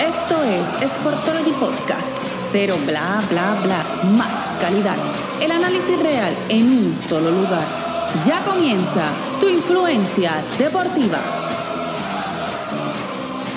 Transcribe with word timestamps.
Esto 0.00 0.42
es 0.42 0.90
Sportology 0.90 1.52
Podcast. 1.52 2.06
Cero 2.50 2.76
bla 2.84 3.22
bla 3.30 3.56
bla. 3.62 3.84
Más 4.18 4.60
calidad. 4.60 4.96
El 5.40 5.52
análisis 5.52 5.98
real 6.02 6.34
en 6.48 6.66
un 6.66 6.98
solo 7.08 7.30
lugar. 7.30 7.64
Ya 8.26 8.42
comienza 8.44 9.04
tu 9.40 9.48
influencia 9.48 10.32
deportiva. 10.58 11.43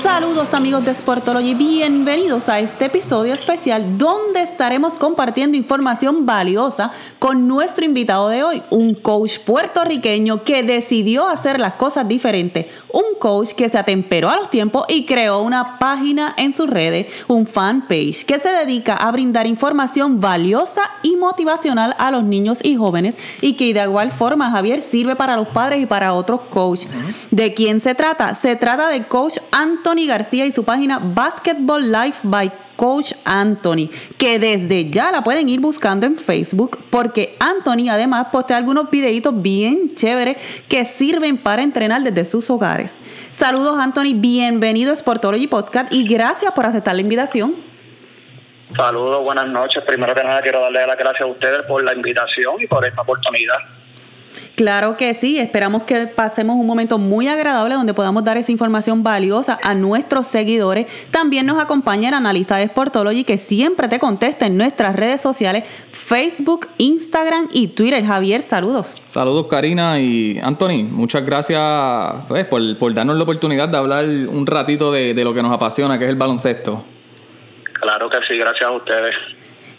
Saludos 0.07 0.53
amigos 0.53 0.85
de 0.85 0.95
Sportology, 0.95 1.53
bienvenidos 1.53 2.47
a 2.47 2.61
este 2.61 2.85
episodio 2.85 3.33
especial 3.33 3.97
donde 3.97 4.41
estaremos 4.41 4.93
compartiendo 4.93 5.57
información 5.57 6.25
valiosa 6.25 6.93
con 7.19 7.45
nuestro 7.45 7.83
invitado 7.83 8.29
de 8.29 8.41
hoy, 8.41 8.63
un 8.69 8.95
coach 8.95 9.39
puertorriqueño 9.39 10.45
que 10.45 10.63
decidió 10.63 11.27
hacer 11.27 11.59
las 11.59 11.73
cosas 11.73 12.07
diferentes, 12.07 12.67
un 12.93 13.19
coach 13.19 13.51
que 13.51 13.69
se 13.69 13.77
atemperó 13.77 14.29
a 14.29 14.37
los 14.37 14.49
tiempos 14.49 14.85
y 14.87 15.05
creó 15.05 15.41
una 15.41 15.77
página 15.77 16.33
en 16.37 16.53
sus 16.53 16.69
redes, 16.69 17.07
un 17.27 17.45
fanpage 17.45 18.25
que 18.25 18.39
se 18.39 18.49
dedica 18.49 18.95
a 18.95 19.11
brindar 19.11 19.45
información 19.45 20.21
valiosa 20.21 20.83
y 21.03 21.17
motivacional 21.17 21.95
a 21.99 22.11
los 22.11 22.23
niños 22.23 22.59
y 22.63 22.77
jóvenes 22.77 23.15
y 23.41 23.55
que 23.55 23.73
de 23.73 23.83
igual 23.83 24.13
forma 24.13 24.51
Javier 24.51 24.81
sirve 24.81 25.17
para 25.17 25.35
los 25.35 25.49
padres 25.49 25.81
y 25.81 25.85
para 25.85 26.13
otros 26.13 26.41
coaches. 26.49 26.87
¿De 27.29 27.53
quién 27.53 27.81
se 27.81 27.93
trata? 27.93 28.33
Se 28.35 28.55
trata 28.55 28.87
del 28.87 29.05
coach 29.05 29.37
Anthony 29.51 29.96
García 30.05 30.45
y 30.45 30.51
su 30.51 30.63
página 30.63 30.99
Basketball 30.99 31.91
Life 31.91 32.19
by 32.23 32.51
Coach 32.75 33.13
Anthony, 33.25 33.89
que 34.17 34.37
desde 34.37 34.89
ya 34.89 35.11
la 35.11 35.23
pueden 35.23 35.49
ir 35.49 35.59
buscando 35.59 36.05
en 36.05 36.17
Facebook, 36.17 36.77
porque 36.89 37.35
Anthony 37.39 37.89
además 37.89 38.27
postea 38.31 38.57
algunos 38.57 38.89
videitos 38.91 39.41
bien 39.41 39.95
chéveres 39.95 40.37
que 40.69 40.85
sirven 40.85 41.37
para 41.37 41.63
entrenar 41.63 42.03
desde 42.03 42.23
sus 42.25 42.49
hogares. 42.49 42.97
Saludos 43.31 43.77
Anthony, 43.79 44.13
bienvenido 44.13 44.93
a 44.93 44.95
Sportology 44.95 45.47
Podcast 45.47 45.91
y 45.91 46.07
gracias 46.07 46.51
por 46.51 46.65
aceptar 46.65 46.95
la 46.95 47.01
invitación. 47.01 47.55
Saludos, 48.75 49.23
buenas 49.23 49.47
noches. 49.47 49.83
Primero 49.85 50.13
que 50.13 50.23
nada 50.23 50.41
quiero 50.41 50.61
darle 50.61 50.85
las 50.85 50.97
gracias 50.97 51.21
a 51.21 51.25
ustedes 51.25 51.63
por 51.63 51.83
la 51.83 51.93
invitación 51.93 52.55
y 52.59 52.67
por 52.67 52.85
esta 52.85 53.01
oportunidad. 53.01 53.57
Claro 54.55 54.97
que 54.97 55.13
sí, 55.13 55.39
esperamos 55.39 55.83
que 55.83 56.07
pasemos 56.07 56.55
un 56.55 56.65
momento 56.65 56.97
muy 56.97 57.27
agradable 57.27 57.75
donde 57.75 57.93
podamos 57.93 58.23
dar 58.23 58.37
esa 58.37 58.51
información 58.51 59.03
valiosa 59.03 59.59
a 59.63 59.73
nuestros 59.75 60.27
seguidores. 60.27 60.87
También 61.11 61.45
nos 61.45 61.59
acompaña 61.59 62.09
el 62.09 62.15
analista 62.15 62.57
de 62.57 62.67
Sportology 62.67 63.23
que 63.23 63.37
siempre 63.37 63.87
te 63.87 63.99
contesta 63.99 64.45
en 64.45 64.57
nuestras 64.57 64.95
redes 64.95 65.21
sociales, 65.21 65.63
Facebook, 65.91 66.67
Instagram 66.77 67.49
y 67.51 67.69
Twitter. 67.69 68.03
Javier, 68.03 68.41
saludos. 68.41 69.01
Saludos 69.05 69.47
Karina 69.47 69.99
y 69.99 70.39
Anthony, 70.41 70.83
muchas 70.83 71.25
gracias 71.25 71.61
pues, 72.27 72.45
por, 72.45 72.93
darnos 72.93 73.17
la 73.17 73.23
oportunidad 73.23 73.69
de 73.69 73.77
hablar 73.77 74.05
un 74.05 74.45
ratito 74.45 74.91
de, 74.91 75.13
de 75.13 75.23
lo 75.23 75.33
que 75.33 75.41
nos 75.41 75.53
apasiona, 75.53 75.97
que 75.97 76.05
es 76.05 76.09
el 76.09 76.15
baloncesto. 76.15 76.83
Claro 77.79 78.09
que 78.09 78.17
sí, 78.27 78.37
gracias 78.37 78.69
a 78.69 78.71
ustedes. 78.71 79.15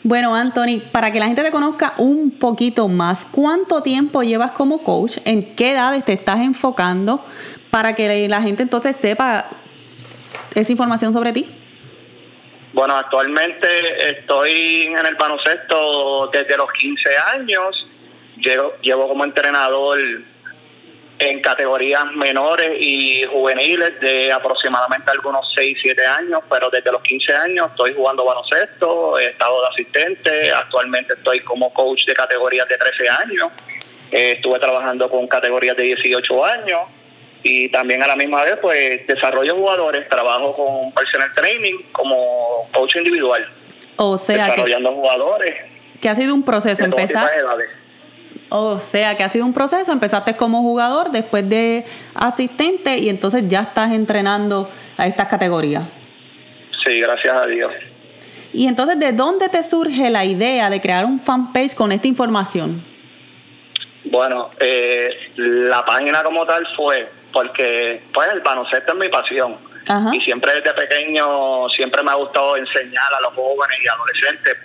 Bueno, 0.05 0.35
Anthony, 0.35 0.81
para 0.93 1.11
que 1.11 1.19
la 1.19 1.27
gente 1.27 1.43
te 1.43 1.51
conozca 1.51 1.95
un 1.99 2.31
poquito 2.31 2.89
más, 2.89 3.25
¿cuánto 3.25 3.83
tiempo 3.83 4.23
llevas 4.23 4.53
como 4.53 4.83
coach? 4.85 5.19
¿En 5.25 5.57
qué 5.57 5.73
edades 5.73 6.05
te 6.05 6.13
estás 6.13 6.41
enfocando? 6.41 7.25
Para 7.71 7.95
que 7.95 8.29
la 8.29 8.41
gente 8.41 8.63
entonces 8.63 8.97
sepa 8.97 9.51
esa 10.55 10.73
información 10.73 11.13
sobre 11.13 11.33
ti. 11.33 11.47
Bueno, 12.73 12.97
actualmente 12.97 13.67
estoy 14.11 14.83
en 14.87 15.05
el 15.05 15.17
baloncesto 15.17 16.29
desde 16.33 16.57
los 16.57 16.71
15 16.73 17.09
años. 17.35 17.87
Llevo, 18.37 18.75
llevo 18.83 19.09
como 19.09 19.25
entrenador 19.25 19.99
en 21.19 21.41
categorías 21.41 22.05
menores 22.13 22.71
y 22.79 23.25
juveniles 23.25 23.99
de 24.01 24.33
aproximadamente 24.33 25.11
algunos 25.11 25.53
6, 25.55 25.77
7 25.83 26.07
años, 26.07 26.41
pero 26.49 26.71
desde 26.71 26.93
los 26.93 27.03
15 27.03 27.35
años 27.35 27.67
estoy 27.71 27.95
jugando 27.95 28.25
baloncesto, 28.25 29.19
he 29.19 29.31
estado 29.31 29.61
de 29.63 29.69
asistente, 29.69 30.53
actualmente 30.53 31.15
estoy 31.15 31.41
como 31.41 31.73
coach 31.73 32.05
de 32.07 32.15
categorías 32.15 32.69
de 32.69 32.77
13 32.77 33.09
años, 33.09 33.49
eh, 34.13 34.33
estuve 34.37 34.61
trabajando 34.61 35.11
con 35.11 35.27
categorías 35.27 35.77
de 35.77 35.83
18 35.85 36.45
años 36.45 36.81
y 37.43 37.69
también 37.71 38.03
a 38.03 38.07
la 38.07 38.17
misma 38.17 38.45
vez 38.45 38.57
pues 38.61 39.07
desarrollo 39.07 39.57
jugadores, 39.57 40.09
trabajo 40.09 40.53
con 40.53 40.93
personal 40.93 41.31
training 41.33 41.83
como 41.91 42.69
coach 42.73 42.97
individual. 42.97 43.45
O 43.97 44.17
sea, 44.19 44.51
desarrollando 44.51 44.93
jugadores. 44.93 45.57
Que 46.01 46.09
ha 46.09 46.15
sido 46.15 46.33
un 46.33 46.45
proceso 46.45 46.85
empezar. 46.85 47.29
O 48.51 48.81
sea, 48.81 49.17
que 49.17 49.25
ha 49.25 49.29
sido 49.29 49.45
un 49.45 49.53
proceso. 49.53 49.93
Empezaste 49.93 50.37
como 50.37 50.63
jugador, 50.63 51.11
después 51.11 51.49
de 51.49 51.85
asistente 52.15 52.99
y 52.99 53.09
entonces 53.09 53.45
ya 53.47 53.61
estás 53.61 53.93
entrenando 53.93 54.71
a 54.97 55.07
estas 55.07 55.29
categorías. 55.29 55.85
Sí, 56.85 57.01
gracias 57.01 57.35
a 57.35 57.47
Dios. 57.47 57.73
Y 58.53 58.67
entonces, 58.67 58.99
¿de 58.99 59.13
dónde 59.13 59.49
te 59.49 59.63
surge 59.63 60.09
la 60.11 60.25
idea 60.25 60.71
de 60.71 60.81
crear 60.81 61.05
un 61.05 61.21
fanpage 61.21 61.75
con 61.75 61.93
esta 61.93 62.09
información? 62.09 62.83
Bueno, 64.05 64.51
eh, 64.59 65.11
la 65.37 65.85
página 65.85 66.23
como 66.23 66.47
tal 66.47 66.67
fue 66.75 67.11
porque 67.33 68.03
pues 68.13 68.29
el 68.33 68.41
baloncesto 68.41 68.93
es 68.93 68.99
mi 68.99 69.09
pasión. 69.09 69.57
Y 70.13 70.21
siempre 70.21 70.53
desde 70.55 70.75
pequeño, 70.75 71.69
siempre 71.71 72.03
me 72.03 72.11
ha 72.11 72.15
gustado 72.15 72.57
enseñar 72.57 73.13
a 73.17 73.21
los 73.23 73.33
jóvenes 73.33 73.79
y 73.83 73.89
adolescentes 73.89 74.57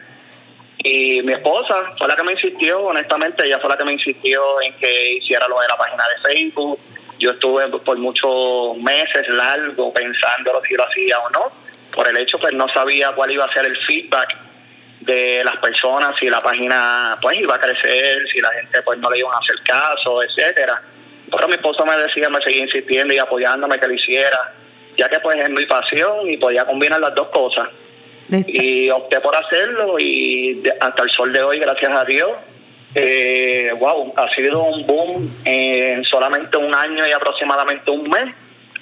y 0.78 1.22
mi 1.22 1.34
esposa 1.34 1.94
fue 1.98 2.08
la 2.08 2.16
que 2.16 2.24
me 2.24 2.34
insistió, 2.34 2.82
honestamente, 2.82 3.46
ella 3.46 3.60
fue 3.60 3.70
la 3.70 3.78
que 3.78 3.86
me 3.86 3.94
insistió 3.94 4.62
en 4.62 4.74
que 4.78 5.14
hiciera 5.14 5.48
lo 5.48 5.60
de 5.60 5.68
la 5.68 5.78
página 5.78 6.04
de 6.08 6.34
Facebook. 6.34 6.80
Yo 7.20 7.32
estuve 7.32 7.68
por 7.68 7.98
muchos 7.98 8.78
meses 8.78 9.28
largo 9.30 9.94
pensando 9.94 10.62
si 10.68 10.74
lo 10.74 10.88
hacía 10.88 11.20
o 11.20 11.30
no, 11.30 11.52
por 11.94 12.08
el 12.08 12.18
hecho 12.18 12.40
que 12.40 12.54
no 12.56 12.68
sabía 12.70 13.12
cuál 13.12 13.32
iba 13.32 13.46
a 13.46 13.50
ser 13.50 13.66
el 13.66 13.78
feedback 13.86 14.36
de 15.02 15.44
las 15.44 15.58
personas, 15.58 16.18
si 16.20 16.28
la 16.28 16.40
página 16.40 17.18
pues 17.22 17.40
iba 17.40 17.56
a 17.56 17.60
crecer, 17.60 18.28
si 18.32 18.40
la 18.40 18.50
gente 18.50 18.82
pues 18.82 19.00
no 19.00 19.10
le 19.10 19.20
iban 19.20 19.34
a 19.34 19.38
hacer 19.38 19.56
caso, 19.64 20.24
etcétera. 20.24 20.82
Pero 21.30 21.48
mi 21.48 21.56
esposa 21.56 21.86
me 21.86 21.96
decía, 21.98 22.30
me 22.30 22.42
seguía 22.42 22.64
insistiendo 22.64 23.14
y 23.14 23.20
apoyándome 23.20 23.80
que 23.80 23.88
lo 23.88 23.94
hiciera, 23.94 24.54
ya 24.98 25.08
que 25.08 25.20
pues 25.20 25.38
es 25.38 25.50
mi 25.50 25.66
pasión 25.66 26.30
y 26.30 26.38
podía 26.38 26.66
combinar 26.66 27.00
las 27.00 27.16
dos 27.16 27.30
cosas. 27.30 27.70
Y 28.48 28.90
opté 28.90 29.20
por 29.22 29.36
hacerlo 29.36 30.00
y 30.00 30.64
hasta 30.80 31.04
el 31.04 31.10
sol 31.10 31.34
de 31.34 31.44
hoy, 31.44 31.60
gracias 31.60 31.92
a 31.92 32.06
Dios, 32.06 32.32
eh, 32.96 33.72
wow, 33.80 34.14
ha 34.16 34.30
sido 34.34 34.64
un 34.64 34.86
boom 34.86 35.30
en 35.46 36.04
solamente 36.06 36.58
un 36.58 36.74
año 36.74 37.08
y 37.08 37.12
aproximadamente 37.12 37.90
un 37.92 38.10
mes. 38.10 38.34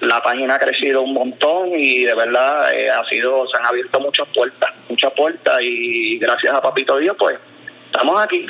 La 0.01 0.21
página 0.21 0.55
ha 0.55 0.59
crecido 0.59 1.03
un 1.03 1.13
montón 1.13 1.69
y 1.75 2.03
de 2.03 2.15
verdad 2.15 2.73
eh, 2.73 2.89
ha 2.89 3.05
sido, 3.05 3.47
se 3.47 3.57
han 3.57 3.65
abierto 3.65 3.99
muchas 3.99 4.27
puertas, 4.33 4.71
muchas 4.89 5.13
puertas 5.13 5.59
y 5.61 6.17
gracias 6.17 6.53
a 6.53 6.61
Papito 6.61 6.97
Dios, 6.97 7.15
pues 7.19 7.37
estamos 7.85 8.19
aquí. 8.21 8.47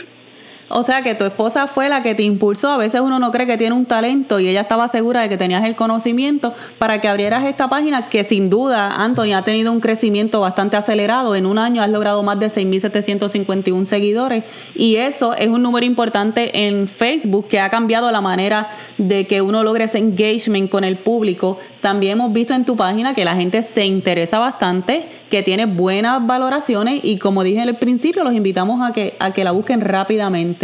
O 0.74 0.84
sea 0.84 1.02
que 1.02 1.16
tu 1.16 1.26
esposa 1.26 1.68
fue 1.68 1.90
la 1.90 2.02
que 2.02 2.16
te 2.16 2.24
impulsó. 2.24 2.70
A 2.70 2.78
veces 2.78 3.02
uno 3.02 3.20
no 3.20 3.32
cree 3.32 3.46
que 3.46 3.58
tiene 3.58 3.76
un 3.76 3.86
talento 3.86 4.40
y 4.40 4.48
ella 4.48 4.62
estaba 4.62 4.88
segura 4.88 5.22
de 5.22 5.30
que 5.30 5.38
tenías 5.38 5.64
el 5.66 5.76
conocimiento 5.76 6.54
para 6.78 7.02
que 7.02 7.08
abrieras 7.08 7.46
esta 7.46 7.70
página 7.70 8.08
que 8.09 8.24
sin 8.24 8.50
duda, 8.50 9.04
Anthony, 9.04 9.34
ha 9.36 9.44
tenido 9.44 9.72
un 9.72 9.82
crecimiento 9.82 10.40
bastante 10.40 10.78
acelerado. 10.78 11.36
En 11.36 11.46
un 11.46 11.58
año 11.58 11.82
has 11.82 11.90
logrado 11.90 12.24
más 12.24 12.40
de 12.40 12.50
6.751 12.50 13.86
seguidores 13.86 14.46
y 14.74 14.96
eso 14.96 15.34
es 15.34 15.50
un 15.50 15.62
número 15.62 15.86
importante 15.86 16.68
en 16.68 16.88
Facebook 16.88 17.48
que 17.48 17.59
ha 17.59 17.70
cambiado 17.70 18.09
la 18.12 18.22
manera 18.22 18.70
de 18.98 19.28
que 19.28 19.42
uno 19.42 19.64
logre 19.64 19.86
ese 19.86 19.98
engagement 19.98 20.70
con 20.70 20.84
el 20.84 21.00
público. 21.00 21.59
También 21.82 22.14
hemos 22.14 22.32
visto 22.32 22.53
en 22.53 22.64
tu 22.64 22.78
página 22.78 23.14
que 23.14 23.26
la 23.26 23.36
gente 23.36 23.64
se 23.64 23.86
interesa 23.86 24.40
bastante, 24.40 25.09
que 25.30 25.44
tiene 25.44 25.66
buenas 25.66 26.26
valoraciones 26.26 27.02
y 27.03 27.18
como 27.18 27.44
dije 27.44 27.62
en 27.62 27.68
el 27.68 27.76
principio, 27.76 28.24
los 28.24 28.34
invitamos 28.34 28.88
a 28.88 28.94
que, 28.94 29.16
a 29.20 29.34
que 29.34 29.44
la 29.44 29.52
busquen 29.52 29.82
rápidamente. 29.82 30.60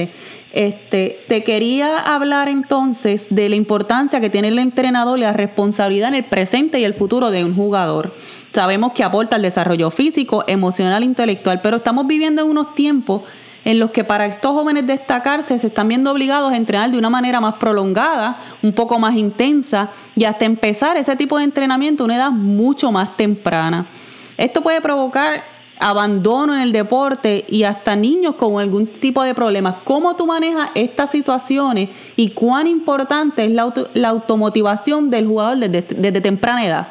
Este, 0.53 1.19
te 1.27 1.43
quería 1.43 1.99
hablar 1.99 2.47
entonces 2.47 3.23
de 3.29 3.49
la 3.49 3.55
importancia 3.55 4.21
que 4.21 4.29
tiene 4.29 4.47
el 4.47 4.59
entrenador 4.59 5.17
y 5.17 5.21
la 5.21 5.33
responsabilidad 5.33 6.09
en 6.09 6.15
el 6.15 6.25
presente 6.25 6.79
y 6.79 6.83
el 6.83 6.94
futuro 6.94 7.31
de 7.31 7.44
un 7.44 7.55
jugador. 7.55 8.15
Sabemos 8.53 8.94
que 8.94 9.03
aporta 9.03 9.35
al 9.35 9.41
desarrollo 9.41 9.91
físico, 9.91 10.44
emocional, 10.47 11.03
intelectual, 11.03 11.59
pero 11.61 11.77
estamos 11.77 12.07
viviendo 12.07 12.41
en 12.41 12.49
unos 12.49 12.73
tiempos 12.75 13.23
en 13.65 13.79
los 13.79 13.91
que 13.91 14.05
para 14.05 14.25
estos 14.25 14.53
jóvenes 14.53 14.88
destacarse 14.88 15.59
se 15.59 15.67
están 15.67 15.89
viendo 15.89 16.11
obligados 16.11 16.53
a 16.53 16.55
entrenar 16.55 16.89
de 16.89 16.97
una 16.97 17.09
manera 17.09 17.41
más 17.41 17.55
prolongada, 17.55 18.39
un 18.63 18.71
poco 18.71 18.97
más 18.97 19.15
intensa 19.15 19.89
y 20.15 20.23
hasta 20.23 20.45
empezar 20.45 20.95
ese 20.95 21.17
tipo 21.17 21.38
de 21.38 21.43
entrenamiento 21.43 22.03
a 22.03 22.05
una 22.05 22.15
edad 22.15 22.31
mucho 22.31 22.93
más 22.93 23.17
temprana. 23.17 23.89
Esto 24.38 24.61
puede 24.61 24.79
provocar 24.79 25.56
abandono 25.79 26.53
en 26.56 26.62
el 26.62 26.71
deporte 26.71 27.45
y 27.47 27.63
hasta 27.63 27.95
niños 27.95 28.35
con 28.35 28.59
algún 28.59 28.88
tipo 28.88 29.24
de 29.24 29.33
problemas. 29.33 29.75
¿Cómo 29.83 30.15
tú 30.15 30.25
manejas 30.25 30.69
estas 30.75 31.12
situaciones 31.12 31.89
y 32.15 32.31
cuán 32.31 32.68
importante 32.68 33.45
es 33.45 33.51
la, 33.51 33.71
la 33.94 34.09
automotivación 34.09 35.09
del 35.09 35.27
jugador 35.27 35.57
desde, 35.57 36.21
temprana 36.21 36.65
edad? 36.65 36.88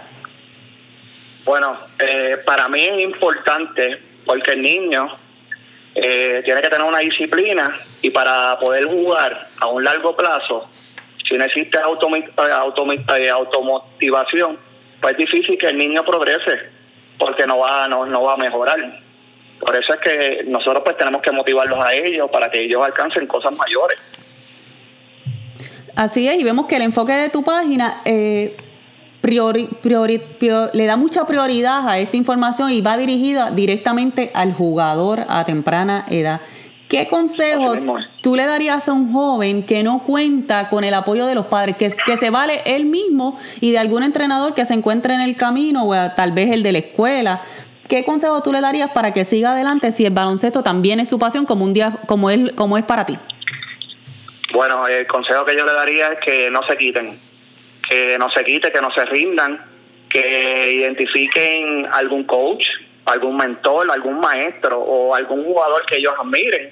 Bueno, 1.44 1.76
eh, 1.98 2.36
para 2.44 2.68
mí 2.68 2.84
es 2.84 3.02
importante 3.02 4.00
porque 4.24 4.52
el 4.52 4.62
niño 4.62 5.08
eh, 5.94 6.42
tiene 6.44 6.60
que 6.60 6.68
tener 6.68 6.86
una 6.86 6.98
disciplina 6.98 7.74
y 8.02 8.10
para 8.10 8.58
poder 8.58 8.84
jugar 8.84 9.46
a 9.60 9.66
un 9.66 9.84
largo 9.84 10.16
plazo, 10.16 10.68
si 11.28 11.36
no 11.36 11.44
existe 11.44 11.78
eh, 11.78 13.30
automotivación, 13.30 14.58
pues 15.00 15.12
es 15.12 15.18
difícil 15.18 15.56
que 15.58 15.66
el 15.66 15.78
niño 15.78 16.04
progrese 16.04 16.76
porque 17.18 17.46
no 17.46 17.58
va, 17.58 17.88
no, 17.88 18.06
no 18.06 18.22
va 18.22 18.34
a 18.34 18.36
mejorar. 18.36 18.78
Por 19.60 19.74
eso 19.74 19.94
es 19.94 20.00
que 20.00 20.44
nosotros 20.46 20.82
pues 20.84 20.96
tenemos 20.96 21.22
que 21.22 21.32
motivarlos 21.32 21.82
a 21.84 21.94
ellos 21.94 22.30
para 22.30 22.50
que 22.50 22.60
ellos 22.62 22.84
alcancen 22.84 23.26
cosas 23.26 23.56
mayores. 23.56 23.98
Así 25.94 26.28
es, 26.28 26.38
y 26.38 26.44
vemos 26.44 26.66
que 26.66 26.76
el 26.76 26.82
enfoque 26.82 27.12
de 27.12 27.30
tu 27.30 27.42
página 27.42 28.02
eh, 28.04 28.54
priori, 29.26 29.68
le 30.72 30.86
da 30.86 30.96
mucha 30.96 31.26
prioridad 31.26 31.88
a 31.88 31.98
esta 31.98 32.16
información 32.16 32.70
y 32.70 32.80
va 32.80 32.96
dirigida 32.96 33.50
directamente 33.50 34.30
al 34.34 34.52
jugador 34.52 35.24
a 35.28 35.44
temprana 35.44 36.04
edad. 36.08 36.40
¿Qué 36.88 37.08
consejo 37.08 37.74
tú 38.22 38.36
le 38.36 38.46
darías 38.46 38.88
a 38.88 38.92
un 38.92 39.12
joven 39.12 39.64
que 39.64 39.82
no 39.82 40.04
cuenta 40.04 40.68
con 40.68 40.84
el 40.84 40.94
apoyo 40.94 41.26
de 41.26 41.34
los 41.34 41.46
padres, 41.46 41.76
que, 41.76 41.92
que 42.06 42.16
se 42.16 42.30
vale 42.30 42.62
él 42.64 42.84
mismo 42.84 43.40
y 43.60 43.72
de 43.72 43.78
algún 43.78 44.04
entrenador 44.04 44.54
que 44.54 44.64
se 44.66 44.74
encuentre 44.74 45.14
en 45.14 45.20
el 45.20 45.36
camino 45.36 45.84
o 45.84 45.94
tal 46.12 46.32
vez 46.32 46.50
el 46.52 46.62
de 46.62 46.72
la 46.72 46.78
escuela? 46.78 47.42
¿Qué 47.88 48.04
consejo 48.04 48.42
tú 48.42 48.52
le 48.52 48.60
darías 48.60 48.90
para 48.90 49.12
que 49.12 49.24
siga 49.24 49.52
adelante 49.52 49.92
si 49.92 50.04
el 50.04 50.12
baloncesto 50.12 50.62
también 50.62 51.00
es 51.00 51.08
su 51.08 51.18
pasión 51.18 51.44
como 51.44 51.64
un 51.64 51.72
día 51.72 51.98
como 52.06 52.30
es, 52.30 52.52
como 52.52 52.78
es 52.78 52.84
para 52.84 53.04
ti? 53.04 53.18
Bueno, 54.52 54.86
el 54.86 55.06
consejo 55.06 55.44
que 55.44 55.56
yo 55.56 55.66
le 55.66 55.72
daría 55.72 56.12
es 56.12 56.20
que 56.20 56.50
no 56.50 56.62
se 56.68 56.76
quiten, 56.76 57.18
que 57.88 58.16
no 58.18 58.30
se 58.30 58.44
quiten, 58.44 58.72
que 58.72 58.80
no 58.80 58.90
se 58.92 59.04
rindan, 59.04 59.60
que 60.08 60.72
identifiquen 60.72 61.82
algún 61.92 62.24
coach, 62.24 62.64
algún 63.04 63.36
mentor, 63.36 63.90
algún 63.90 64.20
maestro 64.20 64.80
o 64.80 65.14
algún 65.14 65.44
jugador 65.44 65.84
que 65.86 65.96
ellos 65.96 66.12
admiren, 66.18 66.70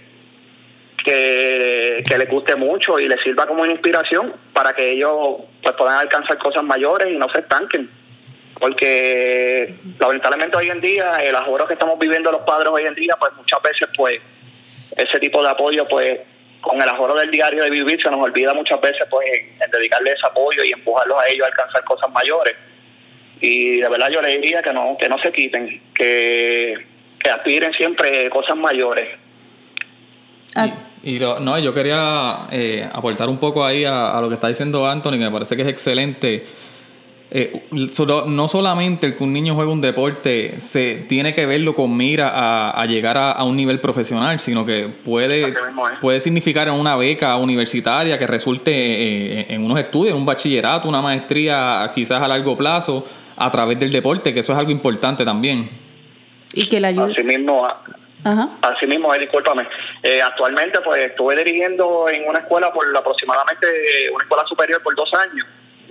que, 1.04 2.02
que 2.08 2.18
les 2.18 2.28
guste 2.28 2.56
mucho 2.56 2.98
y 2.98 3.06
les 3.06 3.20
sirva 3.22 3.46
como 3.46 3.64
inspiración 3.66 4.34
para 4.52 4.72
que 4.72 4.92
ellos 4.92 5.42
pues, 5.62 5.76
puedan 5.76 5.98
alcanzar 5.98 6.38
cosas 6.38 6.64
mayores 6.64 7.08
y 7.12 7.16
no 7.16 7.28
se 7.28 7.40
estanquen. 7.40 7.90
Porque 8.58 9.74
lamentablemente 9.98 10.56
hoy 10.56 10.70
en 10.70 10.80
día, 10.80 11.16
el 11.22 11.34
ahorro 11.34 11.66
que 11.66 11.74
estamos 11.74 11.98
viviendo 11.98 12.32
los 12.32 12.42
padres 12.42 12.68
hoy 12.72 12.86
en 12.86 12.94
día, 12.94 13.14
pues 13.18 13.32
muchas 13.34 13.60
veces 13.62 13.88
pues 13.96 14.20
ese 14.96 15.18
tipo 15.18 15.42
de 15.42 15.50
apoyo 15.50 15.86
pues 15.88 16.20
con 16.60 16.80
el 16.80 16.88
ahorro 16.88 17.14
del 17.16 17.30
diario 17.30 17.62
de 17.64 17.70
vivir 17.70 18.00
se 18.00 18.10
nos 18.10 18.20
olvida 18.20 18.54
muchas 18.54 18.80
veces 18.80 19.06
pues 19.10 19.28
en, 19.28 19.70
dedicarle 19.70 20.12
ese 20.12 20.26
apoyo 20.26 20.64
y 20.64 20.72
empujarlos 20.72 21.22
a 21.22 21.28
ellos 21.28 21.44
a 21.44 21.48
alcanzar 21.48 21.84
cosas 21.84 22.10
mayores. 22.10 22.54
Y 23.40 23.80
de 23.80 23.88
verdad 23.88 24.08
yo 24.08 24.22
les 24.22 24.40
diría 24.40 24.62
que 24.62 24.72
no, 24.72 24.96
que 24.98 25.08
no 25.08 25.18
se 25.18 25.30
quiten, 25.30 25.82
que, 25.94 26.86
aspiren 27.30 27.72
siempre 27.72 28.28
cosas 28.30 28.56
mayores. 28.56 29.08
Y, 31.02 31.18
no, 31.18 31.58
yo 31.58 31.74
quería 31.74 32.46
eh, 32.50 32.88
aportar 32.90 33.28
un 33.28 33.38
poco 33.38 33.64
ahí 33.64 33.84
a, 33.84 34.16
a, 34.16 34.20
lo 34.20 34.28
que 34.28 34.34
está 34.34 34.48
diciendo 34.48 34.86
Anthony, 34.86 35.12
que 35.12 35.18
me 35.18 35.30
parece 35.30 35.56
que 35.56 35.62
es 35.62 35.68
excelente. 35.68 36.44
Eh, 37.36 37.64
no 38.26 38.46
solamente 38.46 39.08
el 39.08 39.16
que 39.16 39.24
un 39.24 39.32
niño 39.32 39.56
juegue 39.56 39.72
un 39.72 39.80
deporte 39.80 40.60
se 40.60 41.04
tiene 41.08 41.34
que 41.34 41.46
verlo 41.46 41.74
con 41.74 41.96
mira 41.96 42.30
a, 42.70 42.86
llegar 42.86 43.18
a, 43.18 43.42
un 43.42 43.56
nivel 43.56 43.80
profesional, 43.80 44.38
sino 44.38 44.64
que 44.64 44.88
puede, 45.04 45.52
puede 46.00 46.20
significar 46.20 46.70
una 46.70 46.94
beca 46.94 47.36
universitaria 47.36 48.20
que 48.20 48.26
resulte 48.28 48.70
eh, 48.72 49.46
en 49.48 49.64
unos 49.64 49.80
estudios, 49.80 50.16
un 50.16 50.24
bachillerato, 50.24 50.88
una 50.88 51.02
maestría 51.02 51.90
quizás 51.92 52.22
a 52.22 52.28
largo 52.28 52.56
plazo 52.56 53.04
a 53.36 53.50
través 53.50 53.80
del 53.80 53.90
deporte, 53.90 54.32
que 54.32 54.38
eso 54.38 54.52
es 54.52 54.58
algo 54.60 54.70
importante 54.70 55.24
también. 55.24 55.68
Y 56.52 56.68
que 56.68 56.78
la 56.78 56.88
ayuda. 56.88 57.06
Así 57.06 57.24
mismo, 57.24 57.66
Así 58.62 58.86
mismo, 58.86 59.14
eh, 59.14 59.18
discúlpame. 59.18 59.68
actualmente, 60.24 60.80
pues 60.80 61.10
estuve 61.10 61.36
dirigiendo 61.36 62.08
en 62.08 62.26
una 62.28 62.38
escuela 62.40 62.72
por 62.72 62.84
aproximadamente 62.96 63.66
una 64.12 64.24
escuela 64.24 64.44
superior 64.46 64.82
por 64.82 64.94
dos 64.94 65.12
años 65.14 65.46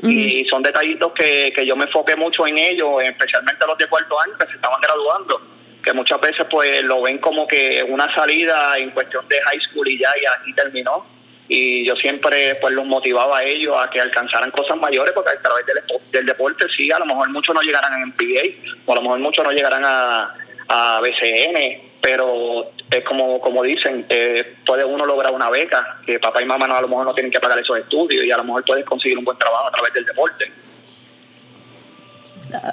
y 0.09 0.45
son 0.45 0.61
detallitos 0.61 1.13
que, 1.13 1.51
que 1.55 1.65
yo 1.65 1.75
me 1.75 1.85
enfoqué 1.85 2.15
mucho 2.15 2.45
en 2.45 2.57
ellos, 2.57 3.01
especialmente 3.03 3.65
los 3.65 3.77
de 3.77 3.87
cuarto 3.87 4.19
año 4.19 4.33
que 4.37 4.47
se 4.47 4.55
estaban 4.55 4.81
graduando, 4.81 5.41
que 5.83 5.93
muchas 5.93 6.19
veces 6.19 6.45
pues 6.49 6.83
lo 6.83 7.01
ven 7.01 7.19
como 7.19 7.47
que 7.47 7.83
una 7.87 8.13
salida 8.13 8.77
en 8.77 8.91
cuestión 8.91 9.27
de 9.29 9.41
high 9.41 9.59
school 9.61 9.87
y 9.87 9.99
ya, 9.99 10.09
y 10.21 10.25
aquí 10.25 10.53
terminó. 10.53 11.05
Y 11.47 11.85
yo 11.85 11.95
siempre 11.97 12.55
pues 12.55 12.73
los 12.73 12.85
motivaba 12.85 13.39
a 13.39 13.43
ellos 13.43 13.75
a 13.77 13.89
que 13.89 13.99
alcanzaran 13.99 14.51
cosas 14.51 14.77
mayores, 14.77 15.13
porque 15.13 15.31
a 15.31 15.41
través 15.41 15.65
del, 15.65 15.77
del 16.11 16.25
deporte 16.25 16.65
sí, 16.75 16.91
a 16.91 16.99
lo 16.99 17.05
mejor 17.05 17.29
muchos 17.29 17.53
no 17.55 17.61
llegarán 17.61 17.93
a 17.93 18.05
NBA, 18.05 18.83
o 18.85 18.91
a 18.91 18.95
lo 18.95 19.01
mejor 19.01 19.19
muchos 19.19 19.45
no 19.45 19.51
llegarán 19.51 19.83
a, 19.85 20.33
a 20.67 20.99
BCN, 21.01 21.92
pero 22.03 22.71
es 22.91 23.05
como, 23.05 23.39
como 23.39 23.63
dicen, 23.63 24.05
eh, 24.09 24.57
puede 24.65 24.83
uno 24.83 25.05
lograr 25.05 25.33
una 25.33 25.49
beca, 25.49 26.01
que 26.05 26.19
papá 26.19 26.41
y 26.41 26.45
mamá 26.45 26.67
no, 26.67 26.75
a 26.75 26.81
lo 26.81 26.89
mejor 26.89 27.05
no 27.05 27.13
tienen 27.13 27.31
que 27.31 27.39
pagar 27.39 27.57
esos 27.57 27.77
estudios 27.77 28.25
y 28.25 28.29
a 28.29 28.35
lo 28.35 28.43
mejor 28.43 28.65
puedes 28.65 28.83
conseguir 28.83 29.17
un 29.17 29.23
buen 29.23 29.37
trabajo 29.37 29.67
a 29.67 29.71
través 29.71 29.93
del 29.93 30.05
deporte. 30.05 30.51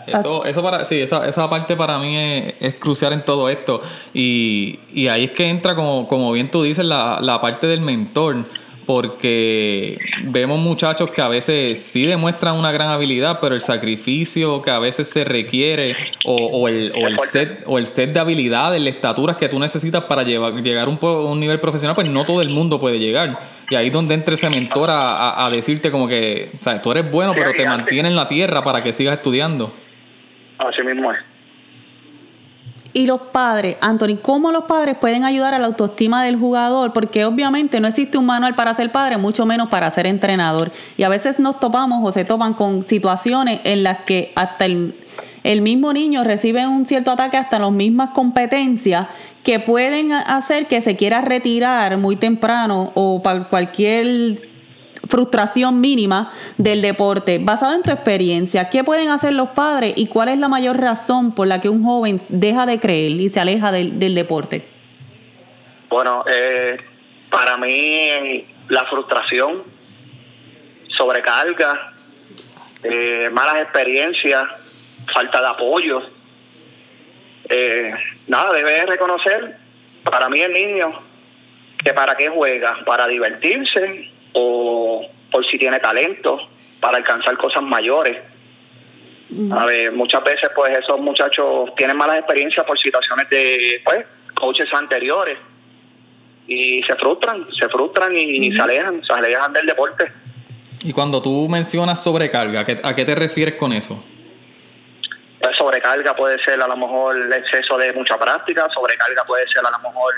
Eso, 0.08 0.44
eso 0.44 0.62
para, 0.64 0.84
sí, 0.84 1.00
esa, 1.00 1.28
esa 1.28 1.48
parte 1.48 1.76
para 1.76 2.00
mí 2.00 2.16
es, 2.58 2.74
crucial 2.74 3.12
en 3.12 3.24
todo 3.24 3.48
esto. 3.48 3.80
Y, 4.12 4.80
y, 4.92 5.06
ahí 5.06 5.24
es 5.24 5.30
que 5.30 5.48
entra, 5.48 5.76
como, 5.76 6.08
como 6.08 6.32
bien 6.32 6.50
tú 6.50 6.64
dices, 6.64 6.84
la, 6.84 7.20
la 7.22 7.40
parte 7.40 7.68
del 7.68 7.82
mentor 7.82 8.46
porque 8.90 10.00
vemos 10.24 10.58
muchachos 10.58 11.10
que 11.10 11.22
a 11.22 11.28
veces 11.28 11.80
sí 11.80 12.06
demuestran 12.06 12.56
una 12.56 12.72
gran 12.72 12.88
habilidad, 12.88 13.38
pero 13.40 13.54
el 13.54 13.60
sacrificio 13.60 14.62
que 14.62 14.72
a 14.72 14.80
veces 14.80 15.08
se 15.08 15.22
requiere 15.22 15.94
o, 16.24 16.66
el, 16.66 16.92
set, 17.28 17.62
o 17.66 17.78
el 17.78 17.86
set 17.86 18.12
de 18.12 18.18
habilidades, 18.18 18.82
las 18.82 18.96
estaturas 18.96 19.36
que 19.36 19.48
tú 19.48 19.60
necesitas 19.60 20.02
para 20.06 20.24
llegar 20.24 20.88
a 20.88 20.90
un, 20.90 21.38
nivel 21.38 21.60
profesional, 21.60 21.94
pues 21.94 22.08
no 22.08 22.24
todo 22.24 22.42
el 22.42 22.48
mundo 22.48 22.80
puede 22.80 22.98
llegar. 22.98 23.38
Y 23.70 23.76
ahí 23.76 23.86
es 23.86 23.92
donde 23.92 24.14
entra 24.14 24.34
ese 24.34 24.50
mentor 24.50 24.88
a, 24.90 25.48
decirte 25.52 25.92
como 25.92 26.08
que, 26.08 26.50
o 26.58 26.64
sea, 26.64 26.82
tú 26.82 26.90
eres 26.90 27.08
bueno, 27.08 27.32
pero 27.32 27.52
te 27.52 27.64
mantiene 27.64 28.08
en 28.08 28.16
la 28.16 28.26
tierra 28.26 28.64
para 28.64 28.82
que 28.82 28.92
sigas 28.92 29.14
estudiando. 29.14 29.72
Así 30.58 30.82
mismo 30.82 31.12
es. 31.12 31.29
Y 32.92 33.06
los 33.06 33.20
padres, 33.20 33.76
Anthony, 33.80 34.16
¿cómo 34.20 34.50
los 34.50 34.64
padres 34.64 34.96
pueden 34.98 35.24
ayudar 35.24 35.54
a 35.54 35.58
la 35.60 35.66
autoestima 35.66 36.24
del 36.24 36.36
jugador? 36.36 36.92
Porque 36.92 37.24
obviamente 37.24 37.80
no 37.80 37.86
existe 37.86 38.18
un 38.18 38.26
manual 38.26 38.56
para 38.56 38.74
ser 38.74 38.90
padre, 38.90 39.16
mucho 39.16 39.46
menos 39.46 39.68
para 39.68 39.90
ser 39.92 40.08
entrenador. 40.08 40.72
Y 40.96 41.04
a 41.04 41.08
veces 41.08 41.38
nos 41.38 41.60
topamos 41.60 42.00
o 42.02 42.10
se 42.10 42.24
topan 42.24 42.54
con 42.54 42.82
situaciones 42.82 43.60
en 43.62 43.84
las 43.84 43.98
que 43.98 44.32
hasta 44.34 44.64
el, 44.64 44.96
el 45.44 45.62
mismo 45.62 45.92
niño 45.92 46.24
recibe 46.24 46.66
un 46.66 46.84
cierto 46.84 47.12
ataque 47.12 47.36
hasta 47.36 47.60
las 47.60 47.70
mismas 47.70 48.10
competencias 48.10 49.06
que 49.44 49.60
pueden 49.60 50.12
hacer 50.12 50.66
que 50.66 50.82
se 50.82 50.96
quiera 50.96 51.20
retirar 51.20 51.96
muy 51.96 52.16
temprano 52.16 52.90
o 52.94 53.22
para 53.22 53.48
cualquier 53.48 54.49
frustración 55.08 55.80
mínima 55.80 56.32
del 56.58 56.82
deporte. 56.82 57.38
Basado 57.40 57.74
en 57.74 57.82
tu 57.82 57.90
experiencia, 57.90 58.68
¿qué 58.70 58.84
pueden 58.84 59.08
hacer 59.08 59.34
los 59.34 59.50
padres 59.50 59.94
y 59.96 60.06
cuál 60.06 60.28
es 60.28 60.38
la 60.38 60.48
mayor 60.48 60.78
razón 60.78 61.34
por 61.34 61.46
la 61.46 61.60
que 61.60 61.68
un 61.68 61.84
joven 61.84 62.20
deja 62.28 62.66
de 62.66 62.78
creer 62.78 63.12
y 63.12 63.28
se 63.28 63.40
aleja 63.40 63.72
del, 63.72 64.14
deporte? 64.14 64.66
Bueno, 65.88 66.24
eh, 66.30 66.76
para 67.30 67.56
mí 67.56 68.44
la 68.68 68.84
frustración, 68.84 69.64
sobrecarga, 70.88 71.92
eh, 72.82 73.28
malas 73.32 73.56
experiencias, 73.62 74.42
falta 75.12 75.40
de 75.40 75.48
apoyo. 75.48 76.02
Eh, 77.48 77.92
nada, 78.28 78.52
debe 78.52 78.86
reconocer, 78.86 79.56
para 80.04 80.28
mí 80.28 80.40
el 80.40 80.52
niño, 80.52 80.92
que 81.82 81.92
para 81.92 82.14
qué 82.14 82.28
juega, 82.28 82.78
para 82.84 83.08
divertirse 83.08 84.10
o 84.32 85.06
por 85.30 85.46
si 85.46 85.58
tiene 85.58 85.78
talento 85.78 86.38
para 86.80 86.98
alcanzar 86.98 87.36
cosas 87.36 87.62
mayores. 87.62 88.16
A 89.52 89.64
ver, 89.64 89.92
muchas 89.92 90.24
veces 90.24 90.50
pues 90.56 90.76
esos 90.76 90.98
muchachos 90.98 91.70
tienen 91.76 91.96
malas 91.96 92.18
experiencias 92.18 92.66
por 92.66 92.76
situaciones 92.78 93.28
de 93.30 93.80
pues 93.84 94.04
coaches 94.34 94.66
anteriores 94.74 95.38
y 96.48 96.82
se 96.82 96.96
frustran, 96.96 97.46
se 97.56 97.68
frustran 97.68 98.16
y, 98.16 98.50
se 98.50 98.60
alejan, 98.60 99.04
se 99.04 99.12
alejan 99.12 99.52
del 99.52 99.66
deporte. 99.66 100.10
Y 100.82 100.92
cuando 100.92 101.22
tú 101.22 101.48
mencionas 101.48 102.02
sobrecarga, 102.02 102.64
¿a 102.82 102.94
qué 102.94 103.04
te 103.04 103.14
refieres 103.14 103.54
con 103.54 103.72
eso? 103.72 104.02
Pues 105.40 105.56
sobrecarga 105.56 106.14
puede 106.16 106.42
ser 106.42 106.60
a 106.60 106.66
lo 106.66 106.76
mejor 106.76 107.16
el 107.16 107.32
exceso 107.32 107.78
de 107.78 107.92
mucha 107.92 108.18
práctica, 108.18 108.68
sobrecarga 108.74 109.24
puede 109.24 109.46
ser 109.48 109.64
a 109.64 109.70
lo 109.70 109.78
mejor 109.78 110.12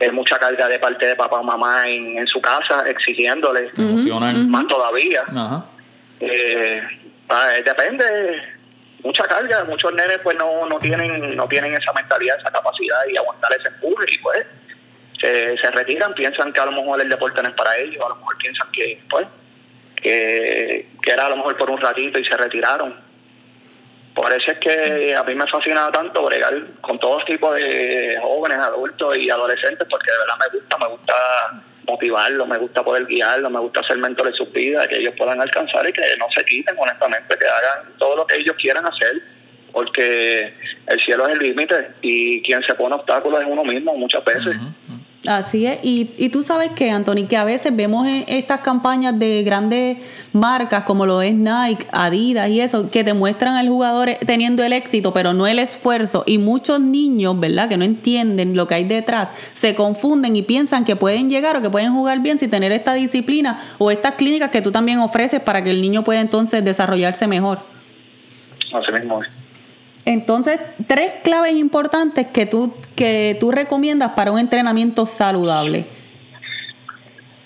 es 0.00 0.12
mucha 0.14 0.38
carga 0.38 0.66
de 0.66 0.78
parte 0.78 1.06
de 1.06 1.14
papá 1.14 1.38
o 1.38 1.44
mamá 1.44 1.86
en, 1.86 2.26
su 2.26 2.40
casa 2.40 2.88
exigiéndole. 2.88 3.70
Más 4.48 4.66
todavía. 4.66 5.22
Eh, 6.20 6.82
eh, 7.28 7.62
depende, 7.64 8.42
mucha 9.04 9.24
carga, 9.24 9.64
muchos 9.64 9.92
nenes 9.94 10.18
pues 10.22 10.36
no, 10.38 10.66
no 10.66 10.78
tienen 10.78 11.36
no 11.36 11.46
tienen 11.48 11.74
esa 11.74 11.92
mentalidad, 11.92 12.38
esa 12.38 12.50
capacidad 12.50 12.98
y 13.12 13.16
aguantar 13.16 13.52
ese 13.58 13.68
empuje 13.68 14.06
y 14.12 14.18
pues 14.18 14.46
se, 15.20 15.56
se 15.58 15.70
retiran, 15.70 16.14
piensan 16.14 16.52
que 16.52 16.60
a 16.60 16.66
lo 16.66 16.72
mejor 16.72 17.00
el 17.00 17.08
deporte 17.08 17.42
no 17.42 17.48
es 17.50 17.54
para 17.54 17.76
ellos, 17.76 18.02
a 18.04 18.08
lo 18.08 18.16
mejor 18.16 18.36
piensan 18.38 18.68
que 18.72 19.02
pues 19.08 19.26
que, 19.96 20.88
que 21.02 21.10
era 21.10 21.26
a 21.26 21.30
lo 21.30 21.36
mejor 21.36 21.56
por 21.58 21.70
un 21.70 21.80
ratito 21.80 22.18
y 22.18 22.24
se 22.24 22.36
retiraron 22.36 23.09
por 24.14 24.32
eso 24.32 24.50
es 24.50 24.58
que 24.58 25.14
a 25.14 25.22
mí 25.22 25.34
me 25.34 25.46
fascina 25.46 25.90
tanto 25.92 26.24
bregar 26.24 26.54
con 26.80 26.98
todos 26.98 27.24
tipos 27.24 27.54
de 27.54 28.18
jóvenes, 28.20 28.58
adultos 28.58 29.16
y 29.16 29.30
adolescentes, 29.30 29.86
porque 29.88 30.10
de 30.10 30.18
verdad 30.18 30.34
me 30.38 30.58
gusta, 30.58 30.78
me 30.78 30.88
gusta 30.88 31.14
motivarlos, 31.86 32.48
me 32.48 32.58
gusta 32.58 32.82
poder 32.82 33.06
guiarlos, 33.06 33.50
me 33.50 33.60
gusta 33.60 33.82
ser 33.84 33.98
mentor 33.98 34.26
de 34.30 34.36
sus 34.36 34.52
vidas, 34.52 34.88
que 34.88 34.98
ellos 34.98 35.14
puedan 35.16 35.40
alcanzar 35.40 35.88
y 35.88 35.92
que 35.92 36.02
no 36.18 36.26
se 36.34 36.44
quiten, 36.44 36.74
honestamente, 36.78 37.36
que 37.38 37.46
hagan 37.46 37.96
todo 37.98 38.16
lo 38.16 38.26
que 38.26 38.36
ellos 38.36 38.56
quieran 38.56 38.84
hacer, 38.86 39.22
porque 39.72 40.54
el 40.88 41.00
cielo 41.00 41.28
es 41.28 41.34
el 41.34 41.38
límite 41.38 41.90
y 42.02 42.42
quien 42.42 42.62
se 42.64 42.74
pone 42.74 42.96
obstáculos 42.96 43.40
es 43.40 43.46
uno 43.48 43.64
mismo 43.64 43.96
muchas 43.96 44.24
veces. 44.24 44.56
Así 45.26 45.66
es, 45.66 45.80
y, 45.82 46.12
y 46.16 46.30
tú 46.30 46.42
sabes 46.42 46.70
que, 46.70 46.90
Anthony, 46.90 47.26
que 47.28 47.36
a 47.36 47.44
veces 47.44 47.76
vemos 47.76 48.06
en 48.06 48.24
estas 48.26 48.60
campañas 48.60 49.18
de 49.18 49.42
grandes 49.42 49.98
marcas 50.32 50.84
como 50.84 51.04
lo 51.04 51.20
es 51.20 51.34
Nike, 51.34 51.86
Adidas 51.92 52.48
y 52.48 52.62
eso, 52.62 52.90
que 52.90 53.04
demuestran 53.04 53.56
al 53.56 53.68
jugador 53.68 54.08
teniendo 54.24 54.64
el 54.64 54.72
éxito, 54.72 55.12
pero 55.12 55.34
no 55.34 55.46
el 55.46 55.58
esfuerzo. 55.58 56.24
Y 56.26 56.38
muchos 56.38 56.80
niños, 56.80 57.38
¿verdad?, 57.38 57.68
que 57.68 57.76
no 57.76 57.84
entienden 57.84 58.56
lo 58.56 58.66
que 58.66 58.76
hay 58.76 58.84
detrás, 58.84 59.28
se 59.52 59.74
confunden 59.74 60.36
y 60.36 60.42
piensan 60.42 60.86
que 60.86 60.96
pueden 60.96 61.28
llegar 61.28 61.54
o 61.54 61.60
que 61.60 61.68
pueden 61.68 61.92
jugar 61.92 62.20
bien 62.20 62.38
sin 62.38 62.48
tener 62.48 62.72
esta 62.72 62.94
disciplina 62.94 63.60
o 63.76 63.90
estas 63.90 64.14
clínicas 64.14 64.50
que 64.50 64.62
tú 64.62 64.72
también 64.72 65.00
ofreces 65.00 65.40
para 65.40 65.62
que 65.62 65.68
el 65.68 65.82
niño 65.82 66.02
pueda 66.02 66.22
entonces 66.22 66.64
desarrollarse 66.64 67.26
mejor. 67.26 67.58
Así 68.72 68.90
mismo 68.90 69.20
entonces, 70.10 70.60
tres 70.88 71.12
claves 71.22 71.54
importantes 71.54 72.26
que 72.26 72.44
tú, 72.44 72.74
que 72.96 73.36
tú 73.38 73.52
recomiendas 73.52 74.10
para 74.14 74.32
un 74.32 74.40
entrenamiento 74.40 75.06
saludable. 75.06 75.86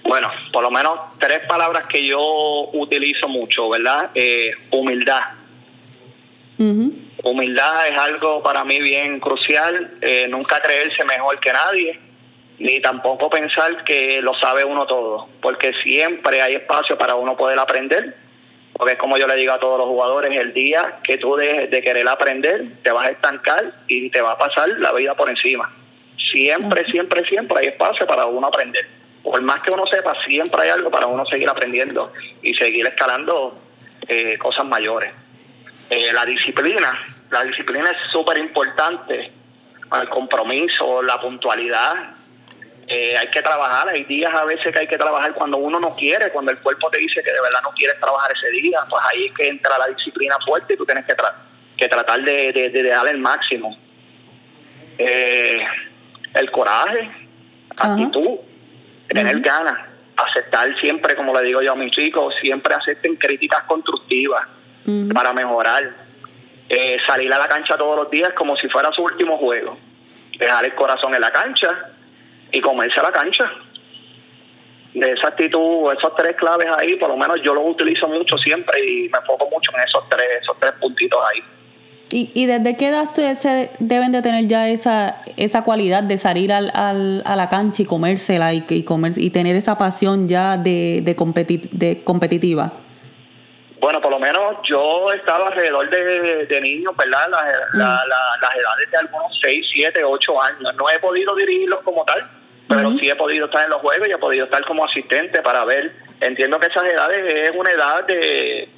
Bueno, 0.02 0.30
por 0.50 0.62
lo 0.62 0.70
menos 0.70 0.98
tres 1.18 1.40
palabras 1.46 1.84
que 1.86 2.06
yo 2.06 2.70
utilizo 2.72 3.28
mucho, 3.28 3.68
¿verdad? 3.68 4.10
Eh, 4.14 4.52
humildad. 4.70 5.20
Humildad 7.22 7.88
es 7.88 7.98
algo 7.98 8.42
para 8.42 8.64
mí 8.64 8.80
bien 8.80 9.20
crucial. 9.20 9.98
Eh, 10.00 10.26
nunca 10.30 10.62
creerse 10.62 11.04
mejor 11.04 11.38
que 11.40 11.52
nadie, 11.52 12.00
ni 12.58 12.80
tampoco 12.80 13.28
pensar 13.28 13.84
que 13.84 14.22
lo 14.22 14.32
sabe 14.38 14.64
uno 14.64 14.86
todo, 14.86 15.28
porque 15.42 15.74
siempre 15.82 16.40
hay 16.40 16.54
espacio 16.54 16.96
para 16.96 17.14
uno 17.14 17.36
poder 17.36 17.58
aprender 17.58 18.23
porque 18.76 18.94
es 18.94 18.98
como 18.98 19.16
yo 19.16 19.26
le 19.26 19.36
digo 19.36 19.52
a 19.52 19.60
todos 19.60 19.78
los 19.78 19.86
jugadores, 19.86 20.36
el 20.36 20.52
día 20.52 20.98
que 21.04 21.16
tú 21.16 21.36
dejes 21.36 21.70
de 21.70 21.80
querer 21.80 22.08
aprender, 22.08 22.66
te 22.82 22.90
vas 22.90 23.06
a 23.06 23.10
estancar 23.10 23.72
y 23.86 24.10
te 24.10 24.20
va 24.20 24.32
a 24.32 24.38
pasar 24.38 24.68
la 24.78 24.92
vida 24.92 25.14
por 25.14 25.30
encima. 25.30 25.72
Siempre, 26.32 26.84
siempre, 26.90 27.24
siempre 27.24 27.58
hay 27.60 27.66
espacio 27.68 28.06
para 28.06 28.26
uno 28.26 28.48
aprender. 28.48 28.86
Por 29.22 29.40
más 29.42 29.62
que 29.62 29.70
uno 29.72 29.86
sepa, 29.86 30.14
siempre 30.26 30.62
hay 30.62 30.70
algo 30.70 30.90
para 30.90 31.06
uno 31.06 31.24
seguir 31.24 31.48
aprendiendo 31.48 32.12
y 32.42 32.52
seguir 32.54 32.86
escalando 32.86 33.56
eh, 34.08 34.36
cosas 34.38 34.66
mayores. 34.66 35.12
Eh, 35.88 36.12
la 36.12 36.24
disciplina, 36.24 36.98
la 37.30 37.44
disciplina 37.44 37.90
es 37.90 37.96
súper 38.10 38.38
importante. 38.38 39.30
El 39.92 40.08
compromiso, 40.08 41.00
la 41.02 41.20
puntualidad, 41.20 42.13
eh, 42.94 43.16
hay 43.16 43.26
que 43.26 43.42
trabajar, 43.42 43.88
hay 43.88 44.04
días 44.04 44.32
a 44.32 44.44
veces 44.44 44.72
que 44.72 44.78
hay 44.78 44.86
que 44.86 44.96
trabajar 44.96 45.34
cuando 45.34 45.56
uno 45.56 45.80
no 45.80 45.90
quiere, 45.90 46.30
cuando 46.30 46.52
el 46.52 46.58
cuerpo 46.58 46.88
te 46.90 46.98
dice 46.98 47.24
que 47.24 47.32
de 47.32 47.40
verdad 47.40 47.58
no 47.64 47.70
quieres 47.70 47.98
trabajar 47.98 48.30
ese 48.30 48.50
día, 48.52 48.78
pues 48.88 49.02
ahí 49.10 49.26
es 49.26 49.32
que 49.32 49.48
entra 49.48 49.76
la 49.78 49.88
disciplina 49.88 50.36
fuerte 50.46 50.74
y 50.74 50.76
tú 50.76 50.86
tienes 50.86 51.04
que, 51.04 51.16
que 51.76 51.88
tratar 51.88 52.22
de, 52.22 52.52
de, 52.52 52.82
dar 52.84 53.08
el 53.08 53.18
máximo. 53.18 53.76
Eh, 54.96 55.66
el 56.34 56.50
coraje, 56.52 57.10
actitud, 57.80 58.38
tener 59.08 59.40
ganas, 59.40 59.88
aceptar 60.16 60.68
siempre, 60.80 61.16
como 61.16 61.34
le 61.34 61.46
digo 61.46 61.62
yo 61.62 61.72
a 61.72 61.76
mis 61.76 61.90
chicos, 61.90 62.32
siempre 62.40 62.76
acepten 62.76 63.16
críticas 63.16 63.64
constructivas 63.64 64.46
para 65.12 65.32
mejorar. 65.32 66.04
Eh, 66.68 66.96
salir 67.06 67.32
a 67.32 67.38
la 67.38 67.48
cancha 67.48 67.76
todos 67.76 67.96
los 67.96 68.10
días 68.10 68.30
como 68.34 68.56
si 68.56 68.68
fuera 68.68 68.92
su 68.92 69.02
último 69.02 69.36
juego. 69.36 69.76
Dejar 70.38 70.64
el 70.64 70.74
corazón 70.76 71.12
en 71.14 71.20
la 71.20 71.32
cancha, 71.32 71.93
y 72.54 72.60
comerse 72.60 73.00
a 73.00 73.02
la 73.02 73.12
cancha. 73.12 73.50
De 74.94 75.10
esa 75.10 75.28
actitud, 75.28 75.92
esos 75.92 76.14
tres 76.16 76.36
claves 76.36 76.68
ahí, 76.78 76.94
por 76.94 77.08
lo 77.08 77.16
menos 77.16 77.40
yo 77.42 77.52
los 77.52 77.64
utilizo 77.66 78.06
mucho 78.08 78.38
siempre 78.38 78.78
y 78.78 79.08
me 79.08 79.18
enfoco 79.18 79.50
mucho 79.50 79.72
en 79.76 79.82
esos 79.82 80.08
tres, 80.08 80.26
esos 80.40 80.56
tres 80.60 80.72
puntitos 80.80 81.20
ahí. 81.32 81.42
¿Y, 82.10 82.30
y 82.32 82.46
desde 82.46 82.76
qué 82.76 82.90
edad 82.90 83.10
se, 83.10 83.70
deben 83.80 84.12
de 84.12 84.22
tener 84.22 84.46
ya 84.46 84.68
esa, 84.68 85.22
esa 85.36 85.64
cualidad 85.64 86.04
de 86.04 86.16
salir 86.16 86.52
al, 86.52 86.70
al, 86.74 87.22
a 87.26 87.34
la 87.34 87.48
cancha 87.48 87.82
y 87.82 87.86
comérsela 87.86 88.54
y, 88.54 88.64
y, 88.68 88.84
comer, 88.84 89.14
y 89.16 89.30
tener 89.30 89.56
esa 89.56 89.76
pasión 89.76 90.28
ya 90.28 90.56
de, 90.56 91.02
de, 91.02 91.68
de 91.72 92.04
competitiva? 92.04 92.72
Bueno, 93.80 94.00
por 94.00 94.12
lo 94.12 94.20
menos 94.20 94.58
yo 94.62 95.12
estaba 95.12 95.48
alrededor 95.48 95.90
de, 95.90 96.46
de 96.46 96.60
niños, 96.60 96.94
¿verdad? 96.96 97.26
Las, 97.30 97.44
mm. 97.74 97.78
las 97.78 98.54
edades 98.54 98.90
de 98.92 98.96
algunos 98.98 99.32
6, 99.42 99.66
7, 99.74 100.04
8 100.04 100.42
años. 100.42 100.74
No 100.76 100.88
he 100.88 100.98
podido 101.00 101.34
dirigirlos 101.34 101.80
como 101.82 102.04
tal 102.04 102.24
pero 102.68 102.92
sí 102.98 103.08
he 103.08 103.16
podido 103.16 103.46
estar 103.46 103.64
en 103.64 103.70
los 103.70 103.80
juegos 103.80 104.08
y 104.08 104.12
he 104.12 104.18
podido 104.18 104.44
estar 104.44 104.64
como 104.64 104.84
asistente 104.84 105.42
para 105.42 105.64
ver. 105.64 105.92
Entiendo 106.20 106.58
que 106.58 106.66
esas 106.66 106.84
edades 106.84 107.50
es 107.50 107.52
una 107.56 107.70
edad 107.70 108.04
de, 108.06 108.68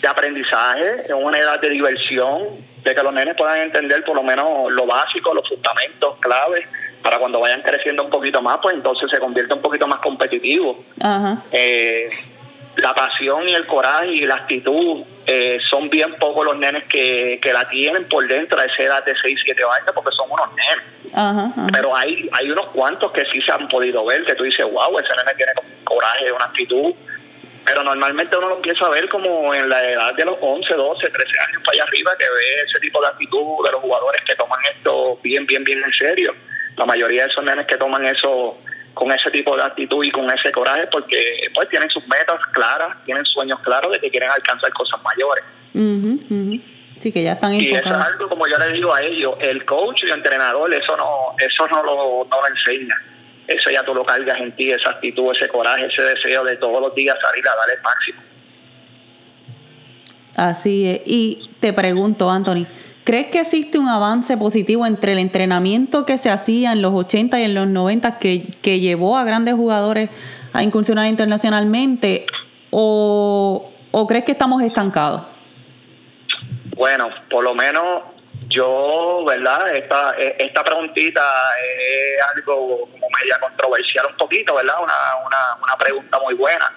de 0.00 0.08
aprendizaje, 0.08 1.02
es 1.04 1.12
una 1.12 1.38
edad 1.38 1.60
de 1.60 1.70
diversión, 1.70 2.42
de 2.84 2.94
que 2.94 3.02
los 3.02 3.12
nenes 3.12 3.34
puedan 3.36 3.60
entender 3.60 4.04
por 4.04 4.14
lo 4.14 4.22
menos 4.22 4.72
lo 4.72 4.86
básico, 4.86 5.34
los 5.34 5.48
fundamentos 5.48 6.16
claves, 6.20 6.66
para 7.02 7.18
cuando 7.18 7.40
vayan 7.40 7.60
creciendo 7.62 8.04
un 8.04 8.10
poquito 8.10 8.40
más, 8.40 8.58
pues 8.62 8.74
entonces 8.74 9.10
se 9.10 9.18
convierte 9.18 9.52
un 9.52 9.60
poquito 9.60 9.86
más 9.86 10.00
competitivo. 10.00 10.84
Eh, 11.52 12.08
la 12.76 12.94
pasión 12.94 13.48
y 13.48 13.54
el 13.54 13.66
coraje 13.66 14.08
y 14.08 14.26
la 14.26 14.34
actitud 14.36 15.04
eh, 15.26 15.58
son 15.70 15.88
bien 15.90 16.14
pocos 16.16 16.44
los 16.44 16.56
nenes 16.56 16.84
que, 16.84 17.38
que 17.40 17.52
la 17.52 17.68
tienen 17.68 18.08
por 18.08 18.26
dentro 18.26 18.58
a 18.60 18.64
esa 18.64 18.82
edad 18.82 19.04
de 19.04 19.14
6, 19.16 19.40
7 19.44 19.62
años 19.62 19.92
porque 19.94 20.14
son 20.16 20.30
unos 20.30 20.48
nenes. 20.54 21.72
Pero 21.72 21.94
hay, 21.96 22.28
hay 22.32 22.50
unos 22.50 22.66
cuantos 22.68 23.12
que 23.12 23.24
sí 23.26 23.40
se 23.40 23.52
han 23.52 23.68
podido 23.68 24.04
ver, 24.04 24.24
que 24.24 24.34
tú 24.34 24.44
dices, 24.44 24.64
wow, 24.64 24.98
ese 24.98 25.14
nene 25.16 25.34
tiene 25.36 25.52
coraje, 25.84 26.32
una 26.32 26.46
actitud. 26.46 26.92
Pero 27.64 27.82
normalmente 27.82 28.36
uno 28.36 28.50
lo 28.50 28.56
empieza 28.56 28.84
a 28.84 28.90
ver 28.90 29.08
como 29.08 29.54
en 29.54 29.68
la 29.70 29.90
edad 29.90 30.14
de 30.14 30.24
los 30.26 30.36
11, 30.40 30.74
12, 30.74 31.08
13 31.08 31.38
años 31.48 31.62
para 31.64 31.76
allá 31.76 31.84
arriba, 31.84 32.12
que 32.18 32.24
ve 32.24 32.62
ese 32.68 32.80
tipo 32.80 33.00
de 33.00 33.08
actitud 33.08 33.64
de 33.64 33.72
los 33.72 33.80
jugadores 33.80 34.22
que 34.26 34.34
toman 34.34 34.60
esto 34.76 35.18
bien, 35.22 35.46
bien, 35.46 35.64
bien 35.64 35.82
en 35.82 35.92
serio. 35.92 36.34
La 36.76 36.84
mayoría 36.84 37.22
de 37.22 37.30
esos 37.30 37.44
nenes 37.44 37.66
que 37.66 37.76
toman 37.76 38.04
eso 38.04 38.58
con 38.94 39.12
ese 39.12 39.30
tipo 39.30 39.56
de 39.56 39.62
actitud 39.62 40.04
y 40.04 40.10
con 40.10 40.30
ese 40.30 40.50
coraje 40.52 40.86
porque 40.86 41.50
pues 41.54 41.68
tienen 41.68 41.90
sus 41.90 42.06
metas 42.06 42.38
claras, 42.52 42.96
tienen 43.04 43.24
sueños 43.26 43.58
claros 43.60 43.92
de 43.92 44.00
que 44.00 44.10
quieren 44.10 44.30
alcanzar 44.30 44.72
cosas 44.72 45.00
mayores. 45.02 45.44
Sí, 47.00 47.12
que 47.12 47.22
ya 47.22 47.32
están 47.32 47.54
Y 47.54 47.70
eso 47.70 47.88
es 47.88 47.94
algo, 47.94 48.28
como 48.28 48.46
yo 48.46 48.56
le 48.56 48.72
digo 48.72 48.94
a 48.94 49.02
ellos, 49.02 49.34
el 49.40 49.64
coach 49.64 50.04
y 50.04 50.06
el 50.06 50.12
entrenador, 50.12 50.72
eso 50.72 50.96
no 50.96 51.34
eso 51.38 51.66
no 51.68 51.82
lo, 51.82 52.26
no 52.30 52.40
lo 52.40 52.46
enseña. 52.46 52.94
Eso 53.46 53.70
ya 53.70 53.82
tú 53.82 53.94
lo 53.94 54.06
cargas 54.06 54.40
en 54.40 54.56
ti, 54.56 54.70
esa 54.70 54.90
actitud, 54.90 55.32
ese 55.34 55.48
coraje, 55.48 55.86
ese 55.86 56.02
deseo 56.02 56.44
de 56.44 56.56
todos 56.56 56.80
los 56.80 56.94
días 56.94 57.16
salir 57.20 57.46
a 57.46 57.54
dar 57.54 57.70
el 57.76 57.82
máximo. 57.82 58.22
Así 60.36 60.88
es. 60.88 61.02
Y 61.04 61.50
te 61.60 61.72
pregunto, 61.72 62.30
Anthony, 62.30 62.66
¿Crees 63.04 63.26
que 63.26 63.40
existe 63.40 63.78
un 63.78 63.86
avance 63.86 64.34
positivo 64.38 64.86
entre 64.86 65.12
el 65.12 65.18
entrenamiento 65.18 66.06
que 66.06 66.16
se 66.16 66.30
hacía 66.30 66.72
en 66.72 66.80
los 66.80 66.94
80 66.94 67.38
y 67.38 67.42
en 67.42 67.54
los 67.54 67.66
90 67.66 68.18
que, 68.18 68.46
que 68.62 68.80
llevó 68.80 69.18
a 69.18 69.24
grandes 69.24 69.54
jugadores 69.54 70.08
a 70.54 70.62
incursionar 70.62 71.06
internacionalmente 71.08 72.24
o, 72.70 73.70
crees 74.08 74.24
que 74.24 74.32
estamos 74.32 74.62
estancados? 74.62 75.22
Bueno, 76.74 77.10
por 77.28 77.44
lo 77.44 77.54
menos 77.54 78.04
yo, 78.48 79.22
¿verdad? 79.26 79.76
Esta, 79.76 80.14
esta 80.38 80.64
preguntita 80.64 81.20
es 81.62 82.24
algo 82.34 82.88
como 82.90 83.06
media 83.20 83.38
controversial 83.38 84.06
un 84.10 84.16
poquito, 84.16 84.54
¿verdad? 84.54 84.76
Una, 84.82 84.94
una, 85.26 85.62
una 85.62 85.76
pregunta 85.76 86.18
muy 86.20 86.34
buena. 86.34 86.72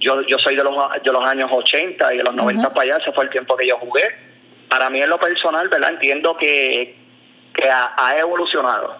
Yo, 0.00 0.20
yo 0.22 0.38
soy 0.38 0.54
de 0.54 0.64
los, 0.64 0.74
de 1.02 1.12
los 1.12 1.24
años 1.24 1.50
80 1.50 2.14
y 2.14 2.18
de 2.18 2.24
los 2.24 2.34
90 2.34 2.68
para 2.74 2.82
allá, 2.82 2.96
ese 2.98 3.12
fue 3.12 3.24
el 3.24 3.30
tiempo 3.30 3.56
que 3.56 3.66
yo 3.66 3.78
jugué 3.78 4.29
para 4.70 4.88
mí 4.88 5.02
en 5.02 5.10
lo 5.10 5.18
personal, 5.18 5.68
¿verdad? 5.68 5.90
Entiendo 5.90 6.36
que, 6.36 6.96
ha, 7.70 8.16
evolucionado, 8.16 8.96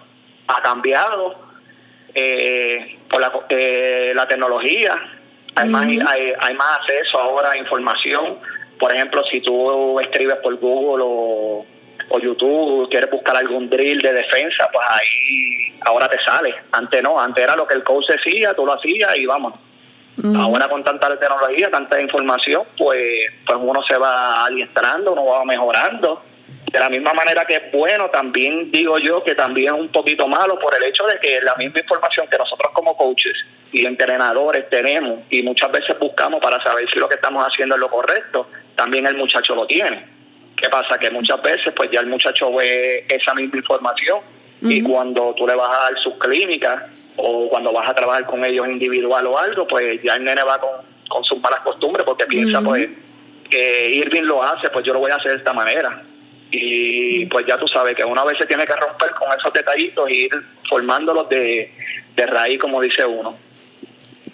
ha 0.47 0.61
cambiado 0.61 1.35
eh, 2.13 2.99
por 3.09 3.21
la, 3.21 3.31
eh, 3.49 4.11
la 4.13 4.27
tecnología, 4.27 4.93
hay, 5.55 5.69
más, 5.69 5.83
hay, 5.83 6.53
más 6.55 6.79
acceso 6.79 7.19
ahora 7.19 7.51
a 7.51 7.57
información. 7.57 8.37
Por 8.77 8.93
ejemplo, 8.93 9.23
si 9.31 9.41
tú 9.41 9.99
escribes 9.99 10.37
por 10.37 10.55
Google 10.57 11.03
o, 11.07 11.65
o 12.09 12.19
YouTube, 12.19 12.89
quieres 12.89 13.09
buscar 13.09 13.37
algún 13.37 13.69
drill 13.69 13.99
de 13.99 14.13
defensa, 14.13 14.69
pues 14.71 14.85
ahí 14.89 15.73
ahora 15.81 16.07
te 16.09 16.19
sale. 16.23 16.53
Antes 16.71 17.01
no, 17.01 17.19
antes 17.19 17.43
era 17.43 17.55
lo 17.55 17.65
que 17.65 17.75
el 17.75 17.83
coach 17.83 18.07
decía, 18.07 18.53
tú 18.53 18.65
lo 18.65 18.73
hacías 18.73 19.15
y 19.15 19.25
vamos. 19.25 19.53
Ahora 20.35 20.67
con 20.67 20.83
tanta 20.83 21.17
tecnología, 21.17 21.71
tanta 21.71 21.99
información, 21.99 22.63
pues, 22.77 23.25
pues 23.45 23.57
uno 23.59 23.81
se 23.83 23.97
va 23.97 24.45
adiestrando, 24.45 25.13
uno 25.13 25.25
va 25.25 25.45
mejorando. 25.45 26.21
De 26.71 26.79
la 26.79 26.89
misma 26.89 27.13
manera 27.13 27.43
que 27.45 27.55
es 27.55 27.71
bueno, 27.71 28.09
también 28.09 28.71
digo 28.71 28.97
yo 28.99 29.23
que 29.23 29.35
también 29.35 29.73
es 29.73 29.81
un 29.81 29.89
poquito 29.89 30.27
malo 30.27 30.59
por 30.59 30.75
el 30.75 30.83
hecho 30.83 31.05
de 31.05 31.19
que 31.19 31.41
la 31.41 31.55
misma 31.55 31.79
información 31.79 32.27
que 32.29 32.37
nosotros 32.37 32.71
como 32.73 32.95
coaches 32.95 33.33
y 33.71 33.85
entrenadores 33.85 34.69
tenemos 34.69 35.19
y 35.29 35.41
muchas 35.43 35.71
veces 35.71 35.97
buscamos 35.99 36.39
para 36.39 36.61
saber 36.61 36.89
si 36.89 36.99
lo 36.99 37.09
que 37.09 37.15
estamos 37.15 37.45
haciendo 37.45 37.75
es 37.75 37.81
lo 37.81 37.89
correcto, 37.89 38.47
también 38.75 39.07
el 39.07 39.17
muchacho 39.17 39.55
lo 39.55 39.65
tiene. 39.65 40.05
¿Qué 40.55 40.69
pasa? 40.69 40.97
Que 40.99 41.09
muchas 41.09 41.41
veces 41.41 41.73
pues 41.75 41.89
ya 41.91 42.01
el 42.01 42.07
muchacho 42.07 42.53
ve 42.53 43.05
esa 43.09 43.33
misma 43.33 43.57
información 43.57 44.19
y 44.61 44.83
cuando 44.83 45.33
tú 45.35 45.47
le 45.47 45.55
vas 45.55 45.69
a 45.69 45.83
dar 45.83 45.99
sus 45.99 46.13
clínicas 46.19 46.83
o 47.21 47.49
cuando 47.49 47.71
vas 47.71 47.87
a 47.89 47.93
trabajar 47.93 48.25
con 48.25 48.43
ellos 48.43 48.67
individual 48.67 49.27
o 49.27 49.37
algo, 49.37 49.67
pues 49.67 50.01
ya 50.03 50.15
el 50.15 50.23
nene 50.23 50.43
va 50.43 50.59
con, 50.59 51.23
sus 51.23 51.39
malas 51.41 51.59
costumbres 51.59 52.05
porque 52.05 52.25
piensa 52.25 52.61
pues 52.61 52.89
que 53.49 53.89
Irving 53.95 54.23
lo 54.23 54.41
hace, 54.41 54.69
pues 54.69 54.85
yo 54.85 54.93
lo 54.93 54.99
voy 54.99 55.11
a 55.11 55.15
hacer 55.15 55.31
de 55.31 55.37
esta 55.37 55.53
manera. 55.53 56.03
Y 56.51 57.25
pues 57.27 57.45
ya 57.45 57.57
tú 57.57 57.67
sabes 57.67 57.95
que 57.95 58.03
una 58.03 58.23
vez 58.23 58.37
se 58.37 58.45
tiene 58.45 58.65
que 58.65 58.75
romper 58.75 59.11
con 59.11 59.27
esos 59.37 59.53
detallitos 59.53 60.07
e 60.09 60.13
ir 60.13 60.31
formándolos 60.69 61.29
de, 61.29 61.71
de 62.15 62.25
raíz, 62.25 62.59
como 62.59 62.81
dice 62.81 63.05
uno. 63.05 63.37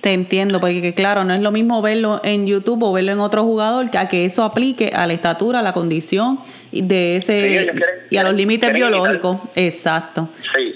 Te 0.01 0.13
entiendo, 0.13 0.59
porque 0.59 0.93
claro, 0.93 1.23
no 1.23 1.33
es 1.33 1.41
lo 1.41 1.51
mismo 1.51 1.81
verlo 1.81 2.21
en 2.23 2.45
YouTube 2.45 2.83
o 2.83 2.93
verlo 2.93 3.11
en 3.11 3.19
otro 3.19 3.43
jugador 3.43 3.89
que 3.89 3.97
a 3.97 4.07
que 4.07 4.25
eso 4.25 4.43
aplique 4.43 4.91
a 4.93 5.07
la 5.07 5.13
estatura, 5.13 5.59
a 5.59 5.63
la 5.63 5.73
condición 5.73 6.39
de 6.71 7.17
ese 7.17 7.73
y 8.11 8.17
a 8.17 8.23
los 8.23 8.35
límites 8.35 8.71
biológicos. 8.71 9.37
Exacto. 9.55 10.29
Sí. 10.55 10.75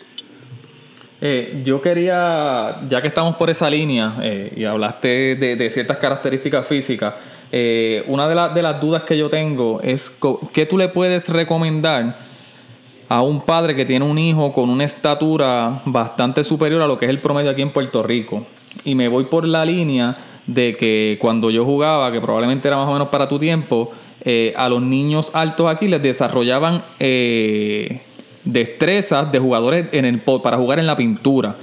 Eh, 1.23 1.61
yo 1.63 1.79
quería, 1.79 2.81
ya 2.87 2.99
que 2.99 3.07
estamos 3.07 3.35
por 3.35 3.51
esa 3.51 3.69
línea 3.69 4.15
eh, 4.23 4.51
y 4.55 4.63
hablaste 4.63 5.35
de, 5.35 5.69
ciertas 5.69 5.97
características 5.97 6.65
físicas, 6.65 7.13
eh, 7.51 8.03
una 8.07 8.27
de, 8.27 8.53
de 8.55 8.61
las 8.63 8.81
dudas 8.81 9.03
que 9.03 9.15
yo 9.15 9.29
tengo 9.29 9.79
es 9.83 10.11
qué 10.51 10.65
tú 10.65 10.79
le 10.79 10.87
puedes 10.87 11.29
recomendar 11.29 12.15
a 13.07 13.21
un 13.21 13.41
padre 13.41 13.75
que 13.75 13.85
tiene 13.85 14.05
un 14.05 14.17
hijo 14.17 14.51
con 14.51 14.69
una 14.69 14.85
estatura 14.85 15.81
bastante 15.85 16.43
superior 16.43 16.81
a 16.81 16.87
lo 16.87 16.97
que 16.97 17.05
es 17.05 17.11
el 17.11 17.19
promedio 17.19 17.51
aquí 17.51 17.61
en 17.61 17.71
Puerto 17.71 18.01
Rico. 18.01 18.45
Y 18.83 18.95
me 18.95 19.07
voy 19.07 19.25
por 19.25 19.45
la 19.45 19.63
línea 19.63 20.15
de 20.47 20.75
que 20.75 21.17
cuando 21.19 21.51
yo 21.51 21.65
jugaba, 21.65 22.11
que 22.11 22.21
probablemente 22.21 22.67
era 22.67 22.77
más 22.77 22.87
o 22.87 22.93
menos 22.93 23.09
para 23.09 23.27
tu 23.27 23.37
tiempo, 23.37 23.91
eh, 24.21 24.53
a 24.55 24.69
los 24.69 24.81
niños 24.81 25.31
altos 25.33 25.67
aquí 25.67 25.87
les 25.87 26.01
desarrollaban 26.01 26.81
eh, 26.99 28.01
destrezas 28.43 29.31
de 29.31 29.39
jugadores 29.39 29.87
en 29.91 30.05
el, 30.05 30.19
para 30.19 30.57
jugar 30.57 30.79
en 30.79 30.87
la 30.87 30.95
pintura. 30.95 31.55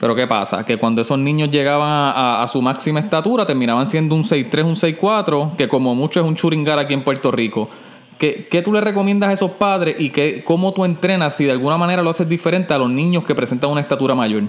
Pero 0.00 0.14
¿qué 0.14 0.26
pasa? 0.26 0.64
Que 0.64 0.76
cuando 0.76 1.00
esos 1.00 1.18
niños 1.18 1.50
llegaban 1.50 2.12
a, 2.14 2.46
su 2.46 2.62
máxima 2.62 3.00
estatura, 3.00 3.44
terminaban 3.46 3.86
siendo 3.86 4.14
un 4.14 4.22
6'3, 4.22 4.64
un 4.64 4.76
6'4, 4.76 5.56
que 5.56 5.66
como 5.66 5.94
mucho 5.94 6.20
es 6.20 6.26
un 6.26 6.36
churingar 6.36 6.78
aquí 6.78 6.94
en 6.94 7.02
Puerto 7.02 7.32
Rico. 7.32 7.68
¿Qué, 8.16 8.46
¿Qué, 8.50 8.62
tú 8.62 8.72
le 8.72 8.80
recomiendas 8.80 9.30
a 9.30 9.32
esos 9.32 9.52
padres 9.52 9.96
y 9.98 10.10
qué, 10.10 10.42
cómo 10.44 10.72
tú 10.72 10.84
entrenas 10.84 11.36
si 11.36 11.44
de 11.44 11.52
alguna 11.52 11.76
manera 11.76 12.02
lo 12.02 12.10
haces 12.10 12.28
diferente 12.28 12.74
a 12.74 12.78
los 12.78 12.90
niños 12.90 13.24
que 13.24 13.34
presentan 13.34 13.70
una 13.70 13.80
estatura 13.80 14.14
mayor? 14.14 14.44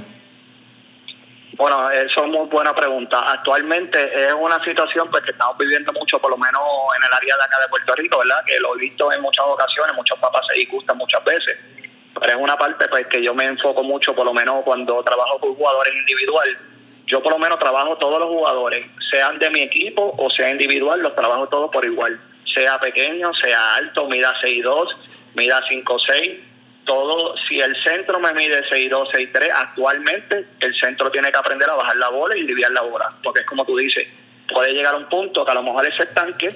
Bueno, 1.59 1.91
eso 1.91 2.23
es 2.23 2.31
muy 2.31 2.47
buena 2.47 2.73
pregunta. 2.73 3.19
Actualmente 3.19 3.99
es 4.15 4.31
una 4.31 4.63
situación 4.63 5.09
pues, 5.11 5.25
que 5.25 5.31
estamos 5.31 5.57
viviendo 5.57 5.91
mucho, 5.91 6.17
por 6.17 6.31
lo 6.31 6.37
menos 6.37 6.63
en 6.95 7.03
el 7.05 7.13
área 7.13 7.35
de 7.35 7.43
acá 7.43 7.59
de 7.59 7.67
Puerto 7.67 7.95
Rico, 7.95 8.19
¿verdad? 8.19 8.41
Que 8.45 8.57
lo 8.61 8.77
he 8.77 8.79
visto 8.79 9.11
en 9.11 9.21
muchas 9.21 9.43
ocasiones, 9.45 9.93
muchos 9.93 10.17
papás 10.19 10.41
se 10.47 10.57
disgustan 10.57 10.97
muchas 10.97 11.21
veces. 11.25 11.57
Pero 12.17 12.31
es 12.31 12.37
una 12.37 12.57
parte 12.57 12.87
pues, 12.87 13.07
que 13.07 13.21
yo 13.21 13.33
me 13.33 13.43
enfoco 13.43 13.83
mucho, 13.83 14.15
por 14.15 14.25
lo 14.25 14.33
menos 14.33 14.63
cuando 14.63 15.03
trabajo 15.03 15.37
con 15.41 15.53
jugadores 15.53 15.93
individual. 15.97 16.57
Yo 17.07 17.21
por 17.21 17.33
lo 17.33 17.39
menos 17.39 17.59
trabajo 17.59 17.97
todos 17.97 18.21
los 18.21 18.29
jugadores, 18.29 18.85
sean 19.11 19.37
de 19.37 19.49
mi 19.49 19.61
equipo 19.61 20.15
o 20.17 20.29
sea 20.29 20.49
individual, 20.49 21.01
los 21.01 21.13
trabajo 21.13 21.49
todos 21.49 21.69
por 21.71 21.83
igual 21.83 22.21
sea 22.53 22.79
pequeño, 22.79 23.31
sea 23.33 23.75
alto, 23.75 24.07
mida 24.07 24.33
6'2, 24.41 24.87
mida 25.35 25.61
5'6, 25.69 26.39
todo, 26.89 27.35
si 27.47 27.61
el 27.61 27.75
centro 27.83 28.19
me 28.19 28.33
mide 28.33 28.67
6'2, 28.67 29.11
6'3, 29.11 29.51
actualmente 29.55 30.47
el 30.59 30.73
centro 30.73 31.11
tiene 31.11 31.31
que 31.31 31.37
aprender 31.37 31.69
a 31.69 31.75
bajar 31.75 31.95
la 31.97 32.09
bola 32.09 32.35
y 32.35 32.41
lidiar 32.41 32.71
la 32.71 32.81
bola, 32.81 33.13
porque 33.21 33.41
es 33.41 33.45
como 33.45 33.63
tú 33.63 33.77
dices, 33.77 34.07
puede 34.51 34.73
llegar 34.73 34.95
a 34.95 34.97
un 34.97 35.07
punto 35.07 35.45
que 35.45 35.51
a 35.51 35.53
lo 35.53 35.61
mejor 35.61 35.85
es 35.85 35.99
estanque 35.99 36.49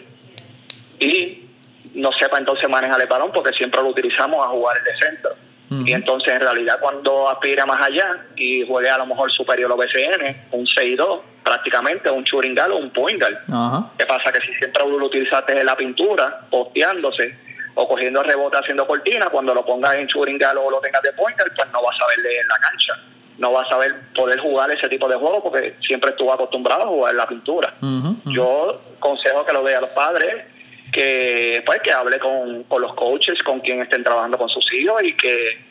y 1.00 1.44
no 1.94 2.12
sepa 2.14 2.40
entonces 2.40 2.68
manejar 2.68 3.00
el 3.00 3.08
balón 3.08 3.32
porque 3.32 3.54
siempre 3.54 3.80
lo 3.84 3.90
utilizamos 3.90 4.44
a 4.44 4.50
jugar 4.50 4.76
el 4.80 4.84
de 4.84 4.96
centro. 4.96 5.32
Y 5.86 5.92
entonces 5.92 6.34
en 6.34 6.42
realidad 6.42 6.78
cuando 6.80 7.30
aspira 7.30 7.66
más 7.66 7.82
allá 7.82 8.26
y 8.36 8.66
juegue 8.68 8.90
a 8.90 8.98
lo 8.98 9.08
mejor 9.08 9.32
superior 9.32 9.72
a 9.72 9.76
BCN, 9.76 10.50
un 10.52 10.66
6'2, 10.66 11.22
prácticamente 11.44 12.10
un 12.10 12.24
churingal 12.24 12.72
o 12.72 12.78
un 12.78 12.92
poingal. 12.92 13.40
¿Qué 13.98 14.06
pasa? 14.06 14.32
Que 14.32 14.42
si 14.42 14.54
siempre 14.56 14.84
lo 14.84 15.06
utilizaste 15.06 15.60
en 15.60 15.66
la 15.66 15.76
pintura, 15.76 16.42
posteándose 16.50 17.53
o 17.76 17.88
cogiendo 17.88 18.22
rebote 18.24 18.58
haciendo 18.58 18.86
cortina, 18.86 19.28
cuando 19.30 19.54
lo 19.54 19.66
pongas 19.66 19.96
en 19.96 20.08
churingal 20.08 20.58
o 20.58 20.70
lo 20.70 20.80
tengas 20.80 21.02
de 21.02 21.14
poingal, 21.14 21.52
pues 21.56 21.72
no 21.72 21.82
vas 21.82 21.96
a 22.02 22.08
ver 22.08 22.26
en 22.26 22.48
la 22.48 22.58
cancha. 22.60 22.94
No 23.38 23.52
vas 23.52 23.72
a 23.72 23.78
ver 23.78 23.96
poder 24.16 24.40
jugar 24.40 24.70
ese 24.72 24.88
tipo 24.88 25.08
de 25.08 25.16
juego 25.16 25.42
porque 25.42 25.76
siempre 25.86 26.12
estuvo 26.12 26.32
acostumbrado 26.32 26.84
a 26.84 26.88
jugar 26.88 27.12
en 27.12 27.18
la 27.18 27.28
pintura. 27.28 27.74
Yo 28.26 28.80
consejo 29.00 29.44
que 29.44 29.54
lo 29.54 29.64
vea 29.64 29.80
a 29.80 29.82
los 29.82 29.90
padres, 29.90 30.46
que 30.92 31.64
pues 31.66 31.82
que 31.82 31.92
hable 31.92 32.20
con, 32.20 32.64
con 32.66 32.82
los 32.82 32.94
coaches, 32.94 33.42
con 33.44 33.60
quien 33.60 33.82
estén 33.82 34.04
trabajando 34.04 34.38
con 34.38 34.50
sus 34.50 34.72
hijos 34.74 35.02
y 35.04 35.14
que, 35.14 35.66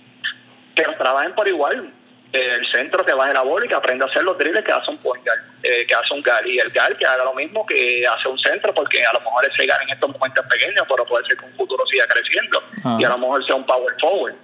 que 0.75 0.83
trabajen 0.99 1.35
por 1.35 1.47
igual 1.47 1.93
el 2.33 2.67
centro 2.73 3.05
que 3.05 3.13
baje 3.13 3.35
la 3.35 3.43
bola 3.43 3.67
y 3.67 3.69
que 3.69 3.75
aprenda 3.75 4.07
a 4.07 4.09
hacer 4.09 4.23
los 4.23 4.39
drills 4.39 4.65
que 4.65 4.73
hace 4.73 4.91
un 4.91 4.97
point 4.99 5.23
eh, 5.63 5.85
que 5.87 5.95
hace 5.95 6.15
un 6.15 6.23
gal. 6.23 6.47
Y 6.47 6.59
el 6.59 6.71
gal 6.71 6.97
que 6.97 7.07
haga 7.07 7.25
lo 7.25 7.35
mismo 7.35 7.65
que 7.67 8.07
hace 8.07 8.29
un 8.29 8.39
centro 8.39 8.73
porque 8.73 9.05
a 9.05 9.13
lo 9.13 9.21
mejor 9.21 9.45
ese 9.45 9.67
gal 9.67 9.81
en 9.83 9.91
estos 9.91 10.11
momentos 10.11 10.45
pequeños 10.47 10.85
pero 10.89 11.05
puede 11.05 11.27
ser 11.27 11.37
que 11.37 11.45
un 11.45 11.53
futuro 11.53 11.85
siga 11.87 12.07
creciendo. 12.07 12.63
Y 12.99 13.05
a 13.05 13.09
lo 13.11 13.19
mejor 13.19 13.45
sea 13.45 13.57
un 13.57 13.67
power 13.67 13.95
forward. 14.01 14.35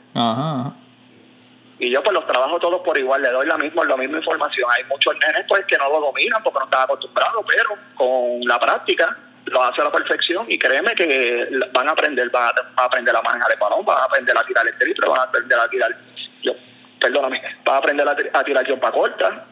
Y 1.78 1.90
yo 1.90 2.02
pues 2.02 2.12
los 2.12 2.26
trabajo 2.26 2.58
todos 2.58 2.80
por 2.82 2.98
igual. 2.98 3.22
Le 3.22 3.30
doy 3.30 3.46
la 3.46 3.56
misma 3.56 3.84
la 3.84 3.96
misma 3.96 4.18
información. 4.18 4.68
Hay 4.76 4.84
muchos 4.84 5.14
nenes 5.14 5.46
pues 5.48 5.64
que 5.64 5.78
no 5.78 5.88
lo 5.88 6.00
dominan 6.00 6.42
porque 6.42 6.58
no 6.58 6.64
están 6.66 6.82
acostumbrados 6.82 7.44
pero 7.46 7.78
con 7.94 8.40
la 8.46 8.58
práctica 8.58 9.16
lo 9.46 9.62
hace 9.62 9.80
a 9.80 9.84
la 9.84 9.92
perfección. 9.92 10.44
Y 10.48 10.58
créeme 10.58 10.94
que 10.94 11.48
van 11.72 11.88
a 11.88 11.92
aprender 11.92 12.28
van 12.28 12.52
a, 12.76 12.84
aprender 12.84 13.16
a 13.16 13.22
manejar 13.22 13.50
el 13.52 13.58
balón 13.58 13.82
van 13.86 13.98
a 13.98 14.04
aprender 14.04 14.36
a 14.36 14.44
tirar 14.44 14.66
el 14.66 14.76
triple 14.76 15.08
van 15.08 15.20
a 15.20 15.22
aprender 15.22 15.58
a 15.58 15.68
tirar 15.68 15.96
yo 16.42 16.52
perdóname, 17.00 17.40
vas 17.64 17.74
a 17.74 17.78
aprender 17.78 18.08
a, 18.08 18.44
tirar 18.44 18.80
para 18.80 18.92
corta, 18.92 19.44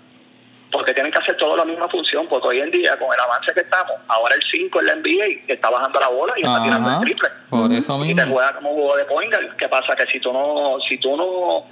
porque 0.70 0.92
tienen 0.92 1.12
que 1.12 1.18
hacer 1.18 1.37
toda 1.37 1.56
la 1.56 1.64
misma 1.64 1.88
función, 1.88 2.26
porque 2.28 2.48
hoy 2.48 2.61
en 2.61 2.70
día, 2.70 2.98
con 2.98 3.12
el 3.12 3.20
avance 3.20 3.52
que 3.52 3.61
estamos, 3.61 3.92
ahora 4.09 4.35
el 4.35 4.42
5 4.50 4.80
en 4.80 4.87
la 4.87 4.94
NBA 4.96 5.52
está 5.52 5.70
bajando 5.70 6.00
la 6.00 6.09
bola 6.09 6.35
y 6.37 6.40
está 6.40 6.62
tirando 6.62 6.90
el 6.90 7.00
triple. 7.00 7.28
Por 7.50 7.72
eso 7.72 7.98
mismo. 7.98 8.12
Y 8.12 8.24
te 8.24 8.30
juega 8.30 8.52
como 8.54 8.74
juego 8.74 8.96
de 8.96 9.04
point 9.04 9.35
¿Qué 9.56 9.68
pasa? 9.68 9.94
Que 9.94 10.06
si 10.06 10.20
tú 10.20 10.32
no, 10.32 10.78
si 10.88 10.98
tú 10.98 11.16
no 11.16 11.64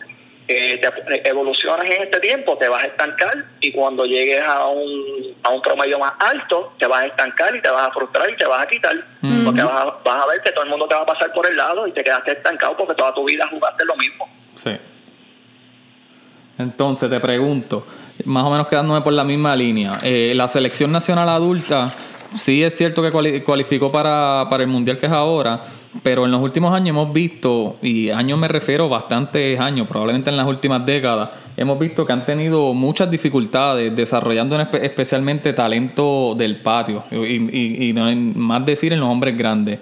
eh, 0.46 0.78
te 0.78 1.28
evolucionas 1.28 1.87
en 1.87 2.02
este 2.02 2.20
tiempo, 2.20 2.56
te 2.58 2.68
vas 2.68 2.84
a 2.84 2.87
estancar 2.87 3.44
y 3.60 3.72
cuando 3.72 4.04
llegues 4.04 4.42
a 4.42 4.68
un, 4.68 5.34
a 5.42 5.48
un 5.50 5.62
promedio 5.62 5.98
más 5.98 6.12
alto, 6.18 6.74
te 6.78 6.87
vas 6.87 7.02
a 7.02 7.06
estancar 7.06 7.56
y 7.56 7.62
te 7.62 7.70
vas 7.70 7.88
a 7.88 7.92
frustrar 7.92 8.30
y 8.30 8.37
te 8.37 8.44
vas 8.44 8.60
a 8.60 8.68
quitar. 8.68 8.94
Porque 9.44 9.62
vas 9.62 9.80
a, 9.80 9.84
vas 10.04 10.24
a 10.24 10.26
ver 10.26 10.42
que 10.42 10.52
todo 10.52 10.64
el 10.64 10.70
mundo 10.70 10.87
te 10.87 10.94
va 10.94 11.02
a 11.02 11.06
pasar 11.06 11.32
por 11.32 11.46
el 11.46 11.56
lado 11.56 11.87
y 11.87 11.92
te 11.92 12.04
quedaste 12.04 12.32
estancado 12.32 12.76
porque 12.76 12.94
toda 12.94 13.12
tu 13.14 13.24
vida 13.24 13.46
jugaste 13.48 13.84
lo 13.84 13.96
mismo. 13.96 14.28
Sí. 14.54 14.78
Entonces 16.59 17.11
te 17.11 17.21
pregunto, 17.21 17.85
más 18.25 18.45
o 18.45 18.51
menos 18.51 18.69
quedándome 18.69 19.01
por 19.01 19.12
la 19.12 19.25
misma 19.25 19.57
línea, 19.57 19.99
eh, 20.03 20.33
la 20.37 20.49
selección 20.49 20.93
nacional 20.93 21.29
adulta 21.29 21.93
sí 22.37 22.62
es 22.62 22.77
cierto 22.77 23.03
que 23.03 23.43
cualificó 23.43 23.90
para, 23.90 24.47
para 24.51 24.62
el 24.62 24.69
mundial 24.69 24.99
que 24.99 25.07
es 25.07 25.12
ahora, 25.12 25.64
pero 26.03 26.25
en 26.25 26.33
los 26.33 26.40
últimos 26.40 26.73
años 26.73 26.88
hemos 26.88 27.12
visto, 27.12 27.77
y 27.83 28.11
años 28.11 28.38
me 28.38 28.49
refiero 28.49 28.88
bastantes 28.88 29.59
años, 29.61 29.88
probablemente 29.88 30.31
en 30.31 30.37
las 30.37 30.47
últimas 30.47 30.85
décadas, 30.85 31.31
hemos 31.57 31.79
visto 31.79 32.05
que 32.05 32.12
han 32.12 32.25
tenido 32.25 32.73
muchas 32.75 33.11
dificultades 33.11 33.95
desarrollando 33.95 34.59
especialmente 34.61 35.53
talento 35.53 36.35
del 36.37 36.57
patio, 36.61 37.05
y, 37.11 37.88
y, 37.88 37.93
no 37.93 38.14
más 38.14 38.67
decir 38.67 38.93
en 38.93 39.01
los 39.01 39.09
hombres 39.09 39.37
grandes. 39.37 39.79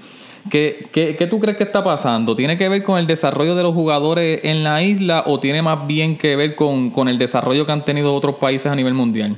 ¿Qué, 0.50 0.88
qué, 0.92 1.26
tú 1.28 1.40
crees 1.40 1.56
que 1.56 1.64
está 1.64 1.84
pasando? 1.84 2.34
¿Tiene 2.34 2.58
que 2.58 2.68
ver 2.68 2.82
con 2.82 2.98
el 2.98 3.06
desarrollo 3.06 3.54
de 3.54 3.62
los 3.62 3.74
jugadores 3.74 4.40
en 4.44 4.64
la 4.64 4.82
isla 4.82 5.22
o 5.26 5.38
tiene 5.38 5.62
más 5.62 5.86
bien 5.86 6.18
que 6.18 6.34
ver 6.34 6.56
con, 6.56 6.92
el 7.08 7.18
desarrollo 7.18 7.64
que 7.64 7.72
han 7.72 7.84
tenido 7.84 8.14
otros 8.14 8.36
países 8.36 8.70
a 8.70 8.74
nivel 8.74 8.94
mundial? 8.94 9.36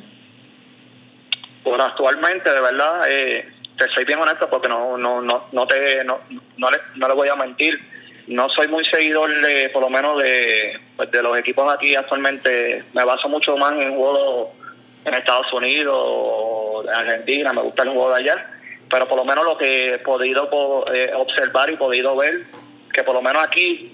Bueno, 1.63 1.85
actualmente, 1.85 2.51
de 2.51 2.61
verdad, 2.61 2.99
eh, 3.09 3.47
te 3.77 3.89
soy 3.91 4.05
bien 4.05 4.19
honesto 4.19 4.49
porque 4.49 4.69
no, 4.69 4.97
no, 4.97 5.21
no, 5.21 5.45
no, 5.53 5.67
te, 5.67 6.03
no, 6.05 6.21
no, 6.57 6.71
le, 6.71 6.79
no 6.97 7.09
le 7.09 7.15
voy 7.15 7.29
a 7.29 7.37
mentir. 7.37 7.79
No 8.27 8.49
soy 8.49 8.69
muy 8.69 8.85
seguidor, 8.87 9.31
de, 9.43 9.69
por 9.69 9.83
lo 9.83 9.91
menos, 9.91 10.23
de, 10.23 10.81
pues, 10.97 11.11
de 11.11 11.23
los 11.23 11.37
equipos 11.37 11.71
aquí 11.73 11.95
actualmente. 11.95 12.83
Me 12.95 13.05
baso 13.05 13.29
mucho 13.29 13.59
más 13.59 13.73
en 13.73 13.95
juegos 13.95 14.49
en 15.05 15.13
Estados 15.13 15.53
Unidos, 15.53 16.87
en 16.87 16.95
Argentina, 16.95 17.53
me 17.53 17.61
gusta 17.61 17.83
el 17.83 17.91
juego 17.91 18.09
de 18.15 18.23
allá 18.23 18.54
pero 18.95 19.09
por 19.09 19.19
lo 19.19 19.25
menos 19.25 19.45
lo 19.45 19.59
que 19.59 19.95
he 19.95 19.99
podido 19.99 20.85
eh, 20.95 21.11
observar 21.17 21.69
y 21.69 21.77
podido 21.77 22.15
ver, 22.15 22.45
que 22.93 23.03
por 23.03 23.17
lo 23.17 23.23
menos 23.23 23.43
aquí 23.43 23.93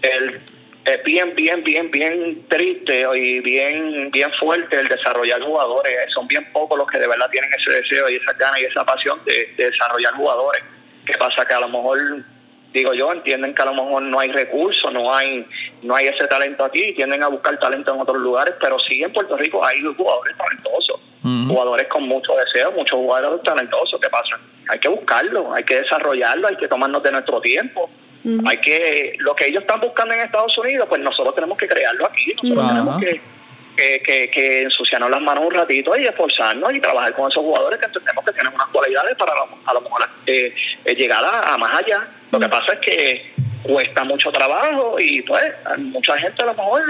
el, 0.00 0.40
es 0.86 1.04
bien, 1.04 1.34
bien, 1.34 1.62
bien, 1.62 1.90
bien 1.90 2.46
triste 2.48 3.06
y 3.14 3.40
bien, 3.40 4.10
bien 4.10 4.32
fuerte 4.40 4.80
el 4.80 4.88
desarrollar 4.88 5.42
jugadores. 5.42 5.92
Son 6.14 6.26
bien 6.28 6.50
pocos 6.50 6.78
los 6.78 6.86
que 6.88 6.98
de 6.98 7.08
verdad 7.08 7.28
tienen 7.30 7.50
ese 7.58 7.72
deseo 7.72 8.08
y 8.08 8.14
esa 8.16 8.32
ganas 8.32 8.58
y 8.62 8.64
esa 8.64 8.86
pasión 8.86 9.20
de, 9.26 9.52
desarrollar 9.62 10.14
jugadores. 10.14 10.62
¿Qué 11.04 11.12
pasa? 11.18 11.44
Que 11.44 11.52
a 11.52 11.60
lo 11.60 11.68
mejor, 11.68 11.98
digo 12.72 12.94
yo, 12.94 13.12
entienden 13.12 13.54
que 13.54 13.60
a 13.60 13.66
lo 13.66 13.74
mejor 13.74 14.00
no 14.00 14.18
hay 14.18 14.32
recursos, 14.32 14.90
no 14.94 15.14
hay, 15.14 15.46
no 15.82 15.94
hay 15.94 16.06
ese 16.06 16.26
talento 16.26 16.64
aquí, 16.64 16.94
tienden 16.94 17.22
a 17.22 17.28
buscar 17.28 17.58
talento 17.58 17.92
en 17.92 18.00
otros 18.00 18.16
lugares, 18.16 18.54
pero 18.62 18.78
sí 18.78 19.02
en 19.02 19.12
Puerto 19.12 19.36
Rico 19.36 19.62
hay 19.62 19.82
jugadores 19.82 20.34
talentosos 20.38 21.11
jugadores 21.22 21.86
con 21.88 22.04
mucho 22.04 22.32
deseo, 22.36 22.72
muchos 22.72 22.98
jugadores 22.98 23.42
talentosos. 23.42 24.00
¿Qué 24.00 24.08
pasa? 24.08 24.38
Hay 24.68 24.78
que 24.78 24.88
buscarlo, 24.88 25.52
hay 25.54 25.64
que 25.64 25.76
desarrollarlo, 25.82 26.48
hay 26.48 26.56
que 26.56 26.68
tomarnos 26.68 27.02
de 27.02 27.12
nuestro 27.12 27.40
tiempo. 27.40 27.90
Hay 28.46 28.58
que, 28.58 29.16
lo 29.18 29.34
que 29.34 29.48
ellos 29.48 29.62
están 29.62 29.80
buscando 29.80 30.14
en 30.14 30.20
Estados 30.20 30.56
Unidos, 30.56 30.86
pues 30.88 31.00
nosotros 31.00 31.34
tenemos 31.34 31.58
que 31.58 31.66
crearlo 31.66 32.06
aquí. 32.06 32.34
Nosotros 32.42 32.68
tenemos 32.68 33.00
que, 33.00 33.20
que, 33.76 34.30
que, 34.30 34.62
ensuciarnos 34.62 35.10
las 35.10 35.20
manos 35.20 35.44
un 35.46 35.54
ratito 35.54 35.96
y 35.96 36.06
esforzarnos 36.06 36.72
y 36.72 36.80
trabajar 36.80 37.12
con 37.14 37.30
esos 37.30 37.42
jugadores 37.42 37.80
que 37.80 37.86
entendemos 37.86 38.24
que 38.24 38.32
tienen 38.32 38.52
unas 38.54 38.68
cualidades 38.68 39.16
para 39.16 39.32
a 39.32 39.74
lo 39.74 39.80
mejor 39.80 40.08
eh, 40.26 40.54
llegar 40.96 41.24
a, 41.24 41.56
más 41.58 41.82
allá. 41.82 42.06
Lo 42.30 42.38
que 42.38 42.48
pasa 42.48 42.74
es 42.74 42.78
que 42.78 43.32
cuesta 43.64 44.04
mucho 44.04 44.30
trabajo 44.30 44.98
y 45.00 45.22
pues 45.22 45.52
mucha 45.78 46.16
gente 46.18 46.42
a 46.42 46.46
lo 46.46 46.54
mejor 46.54 46.82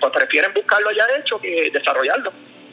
pues 0.00 0.12
prefieren 0.12 0.52
buscarlo 0.54 0.90
ya 0.92 1.04
hecho 1.18 1.38
que 1.38 1.70
desarrollarlo. 1.70 2.32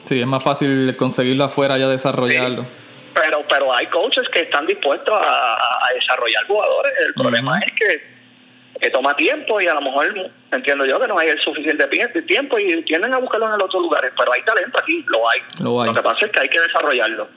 Sí, 0.09 0.19
es 0.19 0.25
más 0.25 0.41
fácil 0.41 0.95
conseguirlo 0.97 1.43
afuera 1.43 1.77
ya 1.77 1.87
desarrollarlo. 1.87 2.65
Pero, 3.13 3.43
pero 3.47 3.71
hay 3.71 3.85
coaches 3.85 4.27
que 4.29 4.39
están 4.39 4.65
dispuestos 4.65 5.13
a, 5.13 5.87
desarrollar 5.93 6.47
jugadores. 6.47 6.91
El 7.05 7.13
problema 7.13 7.59
es 7.59 7.71
que, 7.73 8.89
toma 8.89 9.15
tiempo 9.15 9.61
y 9.61 9.67
a 9.67 9.75
lo 9.75 9.81
mejor 9.81 10.31
entiendo 10.51 10.83
yo 10.87 10.99
que 10.99 11.07
no 11.07 11.19
hay 11.19 11.29
el 11.29 11.39
suficiente 11.41 11.85
tiempo 12.23 12.57
y 12.57 12.81
tienden 12.85 13.13
a 13.13 13.19
buscarlo 13.19 13.53
en 13.53 13.61
otros 13.61 13.83
lugares. 13.83 14.11
Pero 14.17 14.33
hay 14.33 14.41
talento 14.41 14.79
aquí, 14.79 15.05
lo 15.09 15.29
hay. 15.29 15.41
Lo, 15.61 15.93
que 15.93 16.01
pasa 16.01 16.25
es 16.25 16.31
que 16.31 16.39
hay 16.39 16.49
que 16.49 16.59
desarrollarlo. 16.59 17.29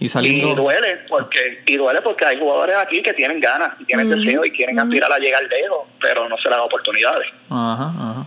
Y, 0.00 0.08
saliendo... 0.08 0.52
y 0.52 0.54
duele 0.54 1.00
porque 1.06 1.64
y 1.66 1.76
duele 1.76 2.00
porque 2.00 2.24
hay 2.24 2.38
jugadores 2.38 2.76
aquí 2.78 3.02
que 3.02 3.12
tienen 3.12 3.40
ganas 3.40 3.78
y 3.78 3.84
tienen 3.84 4.08
deseo 4.08 4.42
y 4.46 4.50
quieren 4.50 4.80
aspirar 4.80 5.12
a 5.12 5.18
llegar 5.18 5.42
lejos 5.44 5.86
pero 6.00 6.28
no 6.28 6.36
se 6.36 6.48
les 6.48 6.58
da 6.58 6.64
oportunidades 6.64 7.28
ajá 7.48 7.94
ajá 7.96 8.26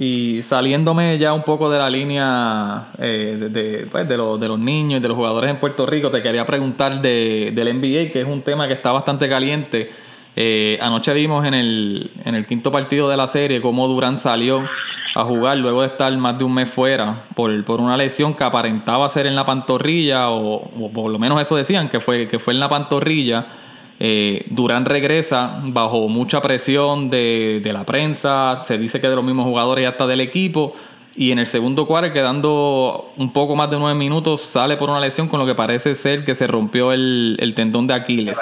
y 0.00 0.40
saliéndome 0.40 1.18
ya 1.18 1.34
un 1.34 1.42
poco 1.42 1.70
de 1.70 1.78
la 1.78 1.90
línea 1.90 2.86
eh, 2.98 3.36
de, 3.50 3.86
pues, 3.90 4.08
de, 4.08 4.16
de, 4.16 4.48
los 4.48 4.58
niños 4.58 4.98
y 4.98 5.02
de 5.02 5.08
los 5.08 5.14
jugadores 5.14 5.50
en 5.50 5.60
Puerto 5.60 5.84
Rico, 5.84 6.10
te 6.10 6.22
quería 6.22 6.46
preguntar 6.46 7.02
de, 7.02 7.52
del 7.54 7.78
NBA, 7.78 8.10
que 8.10 8.22
es 8.22 8.26
un 8.26 8.40
tema 8.40 8.66
que 8.66 8.72
está 8.72 8.92
bastante 8.92 9.28
caliente. 9.28 9.90
Eh, 10.36 10.78
anoche 10.80 11.12
vimos 11.12 11.44
en 11.44 11.52
el, 11.52 12.12
en 12.24 12.34
el 12.34 12.46
quinto 12.46 12.72
partido 12.72 13.10
de 13.10 13.18
la 13.18 13.26
serie 13.26 13.60
cómo 13.60 13.86
Durán 13.88 14.16
salió 14.16 14.66
a 15.14 15.24
jugar 15.24 15.58
luego 15.58 15.82
de 15.82 15.88
estar 15.88 16.16
más 16.16 16.38
de 16.38 16.44
un 16.44 16.54
mes 16.54 16.70
fuera 16.70 17.24
por, 17.34 17.62
por 17.64 17.82
una 17.82 17.94
lesión 17.98 18.32
que 18.32 18.44
aparentaba 18.44 19.06
ser 19.10 19.26
en 19.26 19.34
la 19.34 19.44
pantorrilla, 19.44 20.30
o, 20.30 20.62
o 20.82 20.90
por 20.90 21.10
lo 21.10 21.18
menos 21.18 21.38
eso 21.42 21.56
decían, 21.56 21.90
que 21.90 22.00
fue, 22.00 22.26
que 22.26 22.38
fue 22.38 22.54
en 22.54 22.60
la 22.60 22.70
pantorrilla. 22.70 23.44
Eh, 24.02 24.46
Durán 24.48 24.86
regresa 24.86 25.60
bajo 25.62 26.08
mucha 26.08 26.40
presión 26.40 27.10
de, 27.10 27.60
la 27.66 27.84
prensa, 27.84 28.62
se 28.64 28.78
dice 28.78 28.98
que 28.98 29.08
de 29.10 29.14
los 29.14 29.24
mismos 29.24 29.44
jugadores 29.44 29.82
y 29.82 29.86
hasta 29.86 30.06
del 30.06 30.22
equipo. 30.22 30.74
Y 31.14 31.32
en 31.32 31.38
el 31.38 31.46
segundo 31.46 31.86
cuarto, 31.86 32.10
quedando 32.14 33.12
un 33.18 33.30
poco 33.30 33.54
más 33.56 33.70
de 33.70 33.78
nueve 33.78 33.94
minutos, 33.94 34.40
sale 34.40 34.78
por 34.78 34.88
una 34.88 35.00
lesión 35.00 35.28
con 35.28 35.38
lo 35.38 35.44
que 35.44 35.54
parece 35.54 35.94
ser 35.94 36.24
que 36.24 36.34
se 36.34 36.46
rompió 36.46 36.92
el, 36.92 37.52
tendón 37.54 37.86
de 37.86 37.94
Aquiles. 37.94 38.38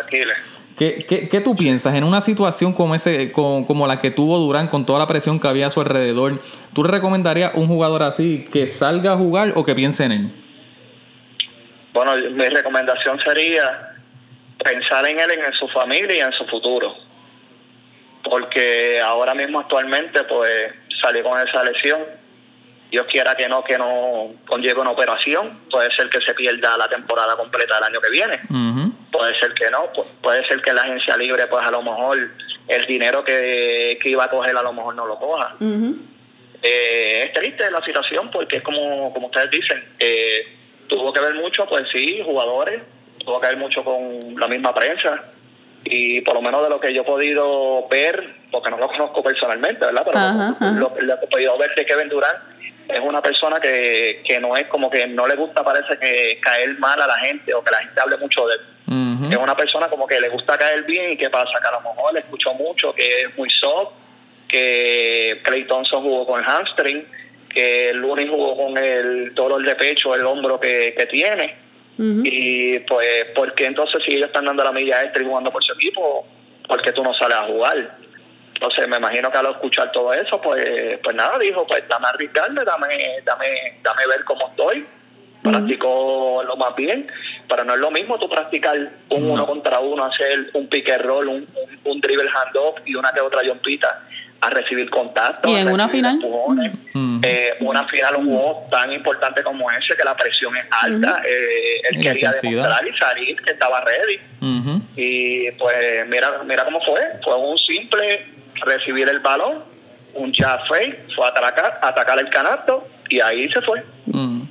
¿Qué, 0.77 1.43
tú 1.43 1.57
piensas 1.57 1.97
en 1.97 2.05
una 2.05 2.21
situación 2.21 2.73
como, 2.73 2.95
ese, 2.95 3.33
como, 3.33 3.87
la 3.89 4.01
que 4.01 4.13
tuvo 4.13 4.39
Durán 4.39 4.69
con 4.69 4.87
toda 4.87 5.01
la 5.01 5.09
presión 5.09 5.41
que 5.41 5.49
había 5.49 5.67
a 5.67 5.71
su 5.71 5.81
alrededor? 5.81 6.41
¿Tú 6.73 6.85
le 6.85 6.91
recomendarías 6.91 7.53
a 7.53 7.59
un 7.59 7.67
jugador 7.67 8.05
así 8.05 8.45
que 8.53 8.69
salga 8.69 9.15
a 9.15 9.17
jugar 9.17 9.55
o 9.57 9.65
que 9.65 9.75
piense 9.75 10.05
en 10.05 10.13
él? 10.13 10.31
Bueno, 11.93 12.13
mi 12.33 12.49
recomendación 12.49 13.19
sería 13.25 13.88
pensar 14.63 15.07
en 15.07 15.21
él, 15.21 15.31
en 15.31 15.53
su 15.53 15.69
familia 15.69 16.17
y 16.17 16.21
en 16.21 16.33
su 16.33 16.45
futuro. 16.47 16.95
Porque 18.23 19.01
ahora 19.01 19.35
mismo 19.35 19.61
actualmente 19.61 20.25
pues 20.25 20.73
salió 21.01 21.23
con 21.23 21.41
esa 21.47 21.65
lesión. 21.65 22.01
Dios 22.91 23.07
quiera 23.11 23.37
que 23.37 23.49
no, 23.49 23.63
que 23.63 23.77
no 23.77 24.31
conlleve 24.47 24.81
una 24.81 24.91
operación. 24.91 25.61
Puede 25.71 25.91
ser 25.93 26.09
que 26.09 26.21
se 26.21 26.35
pierda 26.35 26.77
la 26.77 26.89
temporada 26.89 27.37
completa 27.37 27.77
del 27.77 27.85
año 27.85 28.01
que 28.01 28.11
viene. 28.11 28.41
Puede 29.13 29.39
ser 29.39 29.53
que 29.55 29.71
no. 29.71 29.91
puede 30.23 30.47
ser 30.47 30.61
que 30.63 30.73
la 30.73 30.83
agencia 30.83 31.17
libre 31.17 31.47
pues 31.47 31.65
a 31.65 31.71
lo 31.71 31.83
mejor 31.83 32.31
el 32.69 32.87
dinero 32.87 33.25
que, 33.25 33.99
iba 34.05 34.25
a 34.25 34.31
coger 34.31 34.57
a 34.57 34.63
lo 34.63 34.73
mejor 34.73 34.95
no 34.95 35.07
lo 35.07 35.19
coja. 35.19 35.57
Eh, 36.61 37.23
es 37.25 37.33
triste 37.35 37.71
la 37.71 37.83
situación 37.85 38.31
porque 38.33 38.57
es 38.57 38.63
como, 38.63 39.13
como 39.13 39.27
ustedes 39.29 39.51
dicen, 39.51 39.85
eh, 39.99 40.57
tuvo 40.89 41.13
que 41.13 41.21
ver 41.21 41.35
mucho, 41.35 41.67
pues 41.67 41.89
sí, 41.93 42.21
jugadores, 42.25 42.83
tuvo 43.29 43.41
que 43.41 43.47
ver 43.49 43.57
mucho 43.59 43.85
con 43.85 44.35
la 44.41 44.49
misma 44.49 44.75
prensa 44.75 45.23
y 45.85 46.23
por 46.23 46.35
lo 46.35 46.43
menos 46.43 46.63
de 46.63 46.71
lo 46.71 46.81
que 46.81 46.95
yo 46.95 47.03
he 47.03 47.05
podido 47.05 47.87
ver, 47.89 48.37
porque 48.51 48.71
no 48.71 48.79
lo 48.79 48.89
conozco 48.89 49.23
personalmente, 49.23 49.85
¿verdad? 49.85 50.03
Pero 50.59 50.73
Lo, 50.79 50.95
que 50.95 51.05
he 51.05 51.29
podido 51.29 51.59
ver 51.59 51.75
de 51.75 51.85
Kevin 51.85 52.09
Durant 52.09 52.39
es 52.89 53.01
una 53.01 53.21
persona 53.21 53.61
que, 53.61 54.23
que 54.27 54.41
no 54.41 54.57
es 54.57 54.67
como 54.69 54.89
que 54.89 55.07
no 55.07 55.27
le 55.27 55.37
gusta, 55.37 55.63
parece 55.63 55.99
que 55.99 56.41
caer 56.41 56.79
mal 56.79 57.01
a 57.03 57.07
la 57.07 57.19
gente 57.19 57.53
o 57.53 57.63
que 57.63 57.71
la 57.71 57.79
gente 57.79 58.01
hable 58.01 58.17
mucho 58.17 58.47
de 58.47 58.55
él. 58.55 58.61
Es 59.31 59.37
una 59.37 59.55
persona 59.55 59.89
como 59.89 60.07
que 60.07 60.19
le 60.19 60.31
gusta 60.31 60.57
caer 60.57 60.85
bien 60.85 61.13
y 61.13 61.17
que 61.19 61.29
pasa 61.29 61.53
que 61.61 61.69
a 61.69 61.73
lo 61.73 61.81
mejor 61.83 62.15
le 62.15 62.21
escuchó 62.21 62.55
mucho, 62.55 62.95
que 62.95 63.23
es 63.23 63.37
muy 63.37 63.51
soft, 63.51 63.93
que 64.49 65.39
Clay 65.45 65.65
Thompson 65.65 66.03
jugó 66.03 66.27
con 66.27 66.41
el 66.41 66.47
hamstring, 66.47 67.07
que 67.51 67.93
Looney 67.93 68.27
jugó 68.27 68.57
con 68.57 68.79
el 68.79 69.35
dolor 69.35 69.63
de 69.63 69.75
pecho, 69.75 70.15
el 70.15 70.25
hombro 70.25 70.59
que, 70.59 70.95
que 70.97 71.05
tiene 71.05 71.68
y 71.99 72.79
pues, 72.81 73.27
porque 73.35 73.67
entonces 73.67 74.01
si 74.05 74.15
ellos 74.15 74.29
están 74.29 74.45
dando 74.45 74.63
la 74.63 74.73
milla 74.73 75.03
extra 75.03 75.21
y 75.21 75.27
jugando 75.27 75.51
por 75.51 75.65
su 75.65 75.73
equipo, 75.73 76.27
¿por 76.67 76.81
qué 76.81 76.93
tú 76.93 77.03
no 77.03 77.13
sales 77.15 77.37
a 77.37 77.47
jugar? 77.47 77.97
Entonces 78.55 78.89
me 78.89 78.99
imagino 78.99 79.31
que 79.31 79.39
al 79.39 79.47
escuchar 79.47 79.91
todo 79.91 80.13
eso, 80.13 80.41
pues, 80.41 80.99
pues 81.03 81.17
nada, 81.17 81.39
dijo, 81.39 81.67
pues 81.67 81.83
dame 81.89 82.07
a 82.07 82.11
arriesgarme, 82.11 82.65
dame, 82.65 82.89
dame, 83.25 83.79
dame 83.83 84.07
ver 84.07 84.25
cómo 84.25 84.49
estoy. 84.49 84.87
Practico 85.43 86.43
lo 86.45 86.57
más 86.57 86.75
bien, 86.75 87.07
pero 87.49 87.65
no 87.65 87.75
es 87.75 87.81
lo 87.81 87.91
mismo 87.91 88.19
tú 88.19 88.29
practicar 88.29 88.77
un 89.09 89.31
uno 89.31 89.47
contra 89.47 89.79
uno, 89.79 90.05
hacer 90.05 90.51
un 90.53 90.69
pick 90.69 90.91
and 90.91 91.05
roll, 91.05 91.29
un, 91.29 91.49
un, 91.85 92.01
dribble 92.01 92.29
handoff 92.29 92.79
y 92.85 92.95
una 92.97 93.13
que 93.13 93.21
otra 93.21 93.41
jompita 93.47 94.03
a 94.41 94.51
recibir 94.51 94.89
contacto. 94.91 95.49
¿Y 95.49 95.55
en 95.57 95.69
una 95.69 95.89
final? 95.89 96.21
Eh, 97.23 97.55
una 97.61 97.87
final, 97.89 98.17
un 98.17 98.27
juego 98.27 98.67
tan 98.71 98.93
importante 98.93 99.43
como 99.43 99.71
ese, 99.71 99.97
que 99.97 100.05
la 100.05 100.17
presión 100.17 100.57
es 100.57 100.65
alta. 100.71 101.23
Eh, 101.27 101.81
él 101.91 102.01
quería 102.01 102.33
demostrar 102.33 102.87
y 102.87 102.97
salir, 102.97 103.43
que 103.43 103.53
estaba 103.53 103.85
ready. 103.85 104.21
Y 104.97 105.51
pues 105.53 106.07
mira, 106.09 106.43
mira 106.47 106.65
cómo 106.65 106.81
fue. 106.83 107.01
Fue 107.23 107.37
un 107.37 107.59
simple 107.59 108.27
recibir 108.65 109.09
el 109.09 109.21
balón, 109.21 109.65
un 110.15 110.33
jab 110.33 110.67
fake, 110.69 111.15
fue 111.15 111.27
a 111.27 111.31
atacar, 111.31 111.79
atacar 111.83 112.19
el 112.19 112.29
canasto 112.29 112.87
y 113.09 113.21
ahí 113.21 113.49
se 113.51 113.61
fue. 113.63 113.83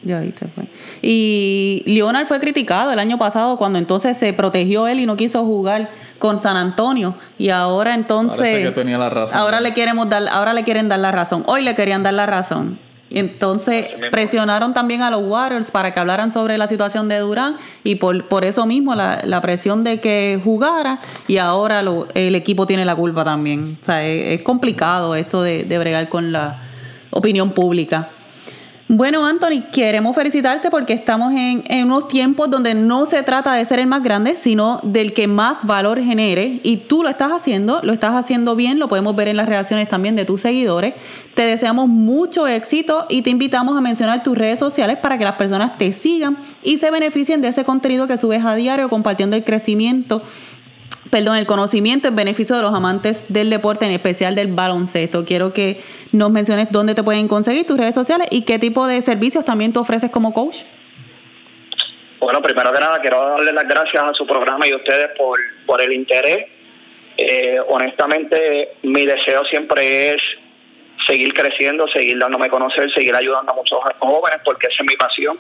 Y 0.04 0.12
ahí 0.12 0.34
se 0.38 0.47
fue. 0.50 0.57
Y 1.02 1.84
Leonard 1.86 2.28
fue 2.28 2.40
criticado 2.40 2.92
el 2.92 3.00
año 3.00 3.18
pasado 3.18 3.58
cuando 3.58 3.80
entonces 3.80 4.18
se 4.18 4.34
protegió 4.34 4.88
él 4.88 5.00
y 5.00 5.06
no 5.06 5.16
quiso 5.16 5.44
jugar 5.46 5.90
con 6.20 6.42
San 6.42 6.58
Antonio 6.58 7.16
y 7.38 7.50
ahora 7.50 7.94
entonces 7.94 8.74
ahora 9.34 9.62
le 9.62 9.74
queremos 9.74 10.10
dar 10.10 10.24
ahora 10.32 10.54
le 10.54 10.63
quieren 10.63 10.90
dar 10.90 11.00
la 11.00 11.12
razón. 11.12 11.44
Hoy 11.48 11.63
le 11.63 11.76
querían 11.76 12.04
dar 12.04 12.13
la 12.13 12.26
razón. 12.26 12.80
Entonces 13.10 13.88
presionaron 14.12 14.74
también 14.74 15.02
a 15.02 15.10
los 15.10 15.24
Waters 15.24 15.72
para 15.72 15.94
que 15.94 16.00
hablaran 16.00 16.32
sobre 16.32 16.58
la 16.58 16.68
situación 16.68 17.08
de 17.08 17.20
Durán 17.20 17.56
y 17.84 17.96
por, 17.96 18.26
por 18.26 18.44
eso 18.44 18.66
mismo 18.66 18.96
la, 18.96 19.22
la 19.24 19.40
presión 19.40 19.84
de 19.84 20.00
que 20.00 20.42
jugara 20.44 21.00
y 21.28 21.38
ahora 21.38 21.84
el 22.13 22.36
equipo 22.36 22.68
tiene 22.68 22.84
la 22.84 22.96
culpa 22.96 23.24
también. 23.24 23.78
O 23.82 23.86
sea, 23.86 24.06
es, 24.06 24.42
complicado 24.42 25.16
esto 25.16 25.42
de, 25.42 25.63
de 25.63 25.80
bregar 25.80 26.10
con 26.10 26.32
la 26.32 26.63
opinión 27.12 27.52
pública. 27.52 28.10
Bueno, 28.89 29.26
Anthony, 29.26 29.63
queremos 29.69 30.15
felicitarte 30.15 30.69
porque 30.69 30.93
estamos 30.93 31.34
en, 31.34 31.65
unos 31.84 32.08
tiempos 32.08 32.50
donde 32.50 32.73
no 32.73 33.06
se 33.06 33.21
trata 33.21 33.54
de 33.54 33.65
ser 33.65 33.80
el 33.80 33.88
más 33.88 34.02
grande, 34.02 34.38
sino 34.39 34.80
del 34.82 35.13
que 35.13 35.28
más 35.28 35.65
valor 35.65 36.02
genere. 36.02 36.62
Y 36.63 36.78
tú 36.78 37.04
lo 37.04 37.10
estás 37.10 37.34
haciendo, 37.34 37.82
lo 37.84 37.91
estás 37.91 38.15
haciendo 38.15 38.56
bien, 38.56 38.80
lo 38.80 38.88
podemos 38.88 39.13
ver 39.13 39.28
en 39.28 39.36
las 39.36 39.50
reacciones 39.50 39.89
también 39.89 40.15
de 40.15 40.23
tus 40.23 40.39
seguidores. 40.39 40.93
Te 41.36 41.41
deseamos 41.41 41.89
mucho 41.89 42.47
éxito 42.47 43.08
y 43.10 43.23
te 43.23 43.30
invitamos 43.30 43.78
a 43.78 43.82
mencionar 43.82 44.23
tus 44.23 44.38
redes 44.38 44.58
sociales 44.58 44.97
para 45.00 45.17
que 45.17 45.26
las 45.26 45.36
personas 45.36 45.78
te 45.78 45.91
sigan 45.91 46.38
y 46.63 46.78
se 46.78 46.89
beneficien 46.89 47.41
de 47.41 47.50
ese 47.50 47.65
contenido 47.65 48.08
que 48.08 48.17
subes 48.17 48.45
a 48.45 48.56
diario 48.56 48.88
compartiendo 48.88 49.36
el 49.36 49.43
crecimiento 49.43 50.21
perdón, 51.10 51.38
el 51.38 51.46
conocimiento 51.46 52.08
en 52.08 52.15
beneficio 52.15 52.56
de 52.56 52.62
los 52.62 52.74
amantes 52.74 53.26
del 53.30 53.50
deporte, 53.50 53.86
en 53.86 53.91
especial 53.91 54.36
del 54.36 54.48
baloncesto. 54.48 55.26
Quiero 55.26 55.54
que 55.54 55.82
nos 56.12 56.32
menciones 56.32 56.72
dónde 56.72 56.96
te 56.96 57.04
pueden 57.04 57.28
conseguir 57.28 57.65
tus 57.65 57.78
redes 57.78 57.96
sociales 57.96 58.28
y 58.32 58.43
qué 58.43 58.60
tipo 58.60 58.88
de 58.88 59.02
servicios 59.02 59.46
también 59.46 59.74
tú 59.74 59.80
ofreces 59.80 60.10
como 60.10 60.34
coach. 60.34 60.60
Bueno, 62.20 62.41
primero 62.41 62.72
que 62.74 62.80
nada, 62.80 63.00
quiero 63.00 63.22
darle 63.30 63.54
las 63.54 63.67
gracias 63.67 64.04
a 64.04 64.13
su 64.13 64.26
programa 64.26 64.67
y 64.67 64.72
a 64.72 64.78
ustedes 64.78 65.08
por, 65.17 65.39
por 65.65 65.82
el 65.82 65.93
interés. 65.93 66.48
Eh, 67.15 67.60
honestamente, 67.70 68.74
mi 68.84 69.06
deseo 69.06 69.43
siempre 69.46 70.12
es 70.12 70.22
seguir 71.08 71.34
creciendo, 71.34 71.88
seguir 71.88 72.17
dándome 72.20 72.48
a 72.48 72.50
conocer, 72.50 72.91
seguir 72.93 73.15
ayudando 73.15 73.52
a 73.52 73.56
muchos 73.56 73.80
jóvenes, 74.00 74.39
porque 74.43 74.67
esa 74.67 74.84
es 74.84 74.89
mi 74.89 74.96
pasión. 74.96 75.39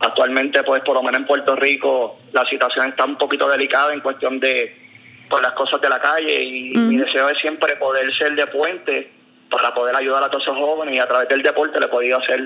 Actualmente, 0.00 0.62
pues 0.62 0.82
por 0.82 0.94
lo 0.94 1.02
menos 1.02 1.20
en 1.20 1.26
Puerto 1.26 1.56
Rico, 1.56 2.20
la 2.32 2.44
situación 2.46 2.90
está 2.90 3.04
un 3.04 3.16
poquito 3.16 3.48
delicada 3.48 3.92
en 3.92 4.00
cuestión 4.00 4.38
de 4.38 4.87
por 5.28 5.42
las 5.42 5.52
cosas 5.52 5.80
de 5.80 5.88
la 5.88 6.00
calle 6.00 6.42
y 6.42 6.76
mi 6.76 6.96
deseo 6.96 7.28
es 7.28 7.38
siempre 7.38 7.76
poder 7.76 8.12
ser 8.16 8.34
de 8.34 8.46
puente 8.46 9.12
para 9.50 9.72
poder 9.74 9.96
ayudar 9.96 10.22
a 10.22 10.30
todos 10.30 10.44
esos 10.44 10.56
jóvenes 10.56 10.94
y 10.94 10.98
a 10.98 11.06
través 11.06 11.28
del 11.28 11.42
deporte 11.42 11.78
le 11.78 11.86
he 11.86 11.88
podido 11.88 12.18
hacer. 12.18 12.40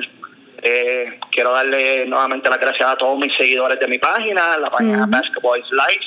Eh, 0.64 1.18
quiero 1.31 1.53
darle 1.53 2.07
nuevamente 2.07 2.49
las 2.49 2.61
gracias 2.61 2.88
a 2.88 2.97
todos 2.97 3.18
mis 3.18 3.35
seguidores 3.37 3.81
de 3.81 3.88
mi 3.88 3.99
página, 3.99 4.57
la 4.59 4.71
página 4.71 5.07
Basketball 5.09 5.61
Live. 5.71 6.05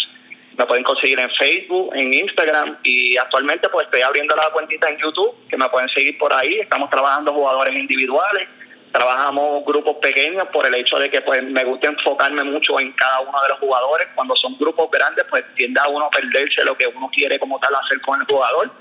Me 0.58 0.66
pueden 0.66 0.86
conseguir 0.86 1.20
en 1.20 1.30
Facebook, 1.32 1.92
en 1.94 2.14
Instagram 2.14 2.78
y 2.84 3.18
actualmente 3.18 3.68
pues 3.68 3.86
estoy 3.86 4.02
abriendo 4.02 4.36
la 4.38 4.50
cuentita 4.52 4.90
en 4.90 4.98
YouTube 4.98 5.36
que 5.50 5.58
me 5.58 5.68
pueden 5.68 5.90
seguir 5.90 6.18
por 6.18 6.32
ahí. 6.32 6.60
Estamos 6.62 6.90
trabajando 6.90 7.34
jugadores 7.34 7.76
individuales, 7.76 8.48
trabajamos 8.96 9.66
grupos 9.66 9.98
pequeños 10.02 10.48
por 10.54 10.66
el 10.66 10.74
hecho 10.76 10.98
de 10.98 11.10
que 11.10 11.20
pues 11.22 11.44
me 11.44 11.66
gusta 11.66 11.90
enfocarme 11.90 12.46
mucho 12.46 12.80
en 12.80 12.94
cada 12.94 13.20
uno 13.20 13.42
de 13.42 13.50
los 13.50 13.60
jugadores. 13.60 14.08
Cuando 14.16 14.36
son 14.38 14.58
grupos 14.58 14.90
grandes, 14.90 15.26
pues 15.30 15.44
tiende 15.56 15.82
a 15.82 15.90
uno 15.90 16.06
a 16.06 16.10
perderse 16.10 16.64
lo 16.64 16.78
que 16.78 16.88
uno 16.88 17.10
quiere 17.14 17.38
como 17.38 17.60
tal 17.60 17.76
hacer 17.76 18.00
con 18.00 18.22
el 18.22 18.26
jugador. 18.26 18.72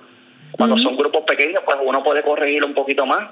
Cuando 0.52 0.78
son 0.78 0.96
grupos 0.96 1.22
pequeños, 1.22 1.62
pues 1.64 1.76
uno 1.82 2.04
puede 2.04 2.22
corregir 2.22 2.64
un 2.64 2.74
poquito 2.74 3.04
más. 3.04 3.28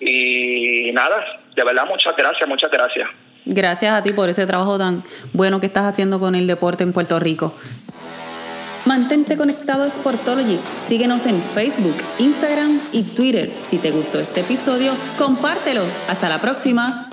Y 0.00 0.92
nada, 0.92 1.24
de 1.56 1.64
verdad, 1.64 1.86
muchas 1.86 2.14
gracias, 2.14 2.46
muchas 2.46 2.70
gracias. 2.70 3.08
Gracias 3.46 3.94
a 3.94 4.02
ti 4.02 4.12
por 4.12 4.28
ese 4.28 4.46
trabajo 4.46 4.76
tan 4.76 5.02
bueno 5.32 5.60
que 5.60 5.66
estás 5.66 5.84
haciendo 5.84 6.20
con 6.20 6.34
el 6.34 6.46
deporte 6.46 6.82
en 6.82 6.92
Puerto 6.92 7.18
Rico. 7.18 7.54
Mantente 8.88 9.36
conectado 9.36 9.84
a 9.84 9.90
Sportology. 9.90 10.58
Síguenos 10.88 11.26
en 11.26 11.38
Facebook, 11.54 11.94
Instagram 12.18 12.80
y 12.90 13.02
Twitter. 13.02 13.52
Si 13.68 13.76
te 13.76 13.90
gustó 13.90 14.18
este 14.18 14.40
episodio, 14.40 14.94
compártelo. 15.18 15.82
Hasta 16.08 16.30
la 16.30 16.38
próxima. 16.38 17.07